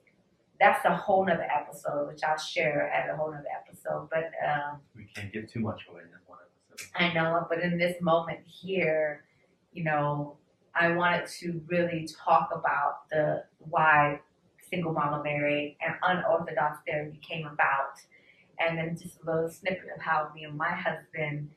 that's 0.60 0.84
a 0.84 0.94
whole 0.94 1.24
nother 1.24 1.48
episode, 1.54 2.08
which 2.08 2.22
I'll 2.22 2.38
share 2.38 2.88
at 2.90 3.10
a 3.10 3.16
whole 3.16 3.30
nother 3.30 3.44
episode. 3.60 4.08
But 4.10 4.30
um, 4.46 4.78
We 4.94 5.04
can't 5.14 5.32
give 5.32 5.50
too 5.50 5.60
much 5.60 5.82
away 5.90 6.02
in 6.02 6.08
one 6.26 6.38
episode. 6.38 6.45
I 6.94 7.12
know, 7.12 7.46
but 7.48 7.60
in 7.60 7.78
this 7.78 8.00
moment 8.00 8.40
here, 8.46 9.24
you 9.72 9.84
know, 9.84 10.36
I 10.74 10.92
wanted 10.92 11.26
to 11.40 11.60
really 11.68 12.08
talk 12.24 12.50
about 12.52 13.08
the 13.10 13.44
why 13.58 14.20
single 14.70 14.92
mama 14.92 15.22
married 15.22 15.76
and 15.80 15.94
unorthodox 16.02 16.78
therapy 16.86 17.20
came 17.26 17.46
about, 17.46 17.94
and 18.58 18.76
then 18.76 18.96
just 18.96 19.18
a 19.22 19.26
little 19.30 19.50
snippet 19.50 19.86
of 19.94 20.02
how 20.02 20.30
me 20.34 20.44
and 20.44 20.56
my 20.56 20.70
husband 20.70 21.50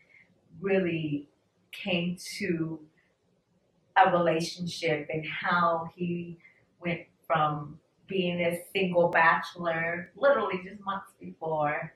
really 0.61 1.27
came 1.71 2.17
to 2.37 2.79
a 3.97 4.11
relationship 4.11 5.07
and 5.11 5.25
how 5.25 5.89
he 5.95 6.37
went 6.79 7.01
from 7.27 7.79
being 8.07 8.41
a 8.41 8.59
single 8.73 9.09
bachelor 9.09 10.11
literally 10.15 10.59
just 10.63 10.83
months 10.83 11.11
before 11.19 11.93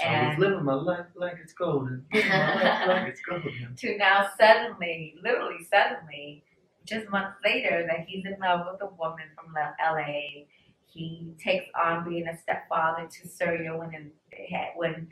I 0.00 0.28
was 0.28 0.30
and 0.32 0.38
living 0.38 0.64
my 0.64 0.74
life 0.74 1.06
like 1.14 1.36
it's 1.42 1.52
golden. 1.52 2.04
Living 2.12 2.28
my 2.28 2.54
life 2.54 2.88
like 2.88 3.08
it's 3.08 3.20
golden. 3.20 3.74
to 3.76 3.98
now 3.98 4.28
suddenly, 4.38 5.14
literally 5.22 5.64
suddenly, 5.70 6.42
just 6.84 7.08
months 7.10 7.38
later, 7.44 7.86
that 7.88 8.06
he's 8.06 8.24
in 8.24 8.36
love 8.40 8.66
with 8.70 8.82
a 8.82 8.92
woman 8.94 9.26
from 9.34 9.54
LA. 9.54 10.44
He 10.86 11.34
takes 11.42 11.66
on 11.74 12.08
being 12.08 12.26
a 12.28 12.36
stepfather 12.36 13.08
to 13.08 13.28
Surya 13.28 13.76
when 13.76 13.94
in, 13.94 14.10
when 14.76 15.08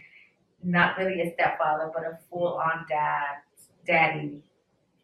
not 0.63 0.97
really 0.97 1.21
a 1.23 1.33
stepfather, 1.33 1.91
but 1.95 2.05
a 2.05 2.19
full-on 2.31 2.87
dad, 2.89 3.39
daddy, 3.87 4.43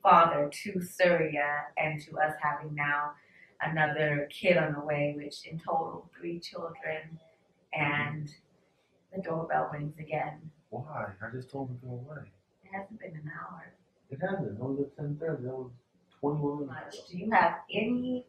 father 0.03 0.51
to 0.65 0.81
Surya, 0.81 1.65
and 1.77 2.01
to 2.03 2.19
us 2.19 2.35
having 2.41 2.75
now 2.75 3.13
another 3.61 4.29
kid 4.31 4.57
on 4.57 4.73
the 4.73 4.81
way, 4.81 5.15
which 5.17 5.47
in 5.47 5.59
total 5.59 6.09
three 6.17 6.39
children, 6.39 7.19
and 7.73 8.33
the 9.15 9.23
doorbell 9.23 9.71
rings 9.73 9.95
again. 9.99 10.39
Why? 10.71 11.07
I 11.23 11.31
just 11.35 11.51
told 11.51 11.71
him 11.71 11.79
to 11.81 11.87
go 11.87 11.93
away. 11.93 12.23
It 12.65 12.71
hasn't 12.77 13.01
been 13.01 13.13
an 13.13 13.31
hour. 13.41 13.73
It 14.11 14.19
hasn't. 14.21 14.59
It 14.59 14.59
was 14.63 14.81
at 14.81 14.97
ten 14.97 15.17
thirty. 15.21 15.45
That 15.45 15.55
was 15.55 15.71
twenty 16.21 16.41
one 16.41 16.59
minutes 16.67 16.75
much. 16.85 16.95
ago. 16.95 17.03
Do 17.11 17.19
you 17.19 17.31
have 17.31 17.55
any 17.73 18.27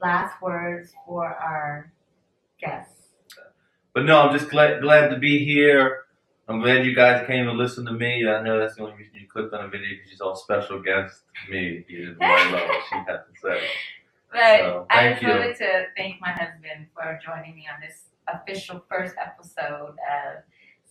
last 0.00 0.40
words 0.40 0.92
for 1.06 1.26
our 1.26 1.92
guests? 2.60 2.94
But 3.94 4.04
no, 4.04 4.20
I'm 4.20 4.36
just 4.38 4.50
glad 4.50 4.80
glad 4.82 5.08
to 5.08 5.18
be 5.18 5.44
here. 5.44 6.04
I'm 6.48 6.60
glad 6.60 6.86
you 6.86 6.94
guys 6.94 7.26
came 7.26 7.44
to 7.44 7.52
listen 7.52 7.84
to 7.86 7.92
me. 7.92 8.26
I 8.26 8.42
know 8.42 8.58
that's 8.58 8.76
the 8.76 8.82
only 8.82 8.94
reason 8.96 9.12
you 9.16 9.26
clicked 9.28 9.52
on 9.52 9.64
the 9.64 9.68
video 9.68 9.90
because 9.90 10.10
she's 10.10 10.20
all 10.22 10.34
special 10.34 10.80
guest 10.80 11.22
to 11.44 11.52
me. 11.52 11.84
You 11.88 12.06
didn't 12.06 12.18
worry 12.20 12.50
know 12.52 12.56
what 12.66 12.84
she 12.88 12.94
had 12.96 13.06
to 13.06 13.40
say. 13.42 13.66
But 14.32 14.58
So, 14.60 14.86
I 14.90 15.10
just 15.10 15.22
you. 15.22 15.28
wanted 15.28 15.56
to 15.56 15.84
thank 15.96 16.20
my 16.20 16.30
husband 16.32 16.86
for 16.94 17.18
joining 17.24 17.54
me 17.54 17.66
on 17.74 17.80
this 17.86 18.04
official 18.32 18.82
first 18.88 19.14
episode 19.20 19.96
of 19.96 20.42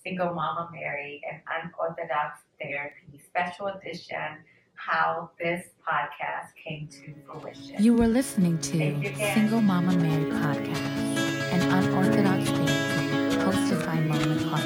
Single 0.04 0.34
Mama 0.34 0.70
Married 0.72 1.22
and 1.30 1.42
Unorthodox 1.48 2.40
Therapy 2.62 3.20
Special 3.26 3.68
Edition 3.68 4.38
How 4.76 5.32
This 5.40 5.66
Podcast 5.88 6.54
Came 6.64 6.88
to 6.88 7.14
Fruition. 7.26 7.84
You 7.84 7.94
were 7.96 8.08
listening 8.08 8.58
to 8.60 8.78
Thank 8.78 9.04
you, 9.04 9.12
Ken. 9.12 9.34
Single 9.36 9.62
Mama 9.62 9.96
Mary 9.98 10.26
Podcast, 10.32 10.82
an 11.52 11.62
unorthodox 11.72 12.50
therapy 12.50 13.38
hosted 13.38 13.86
by 13.86 14.00
Mona 14.00 14.38
Hart. 14.48 14.64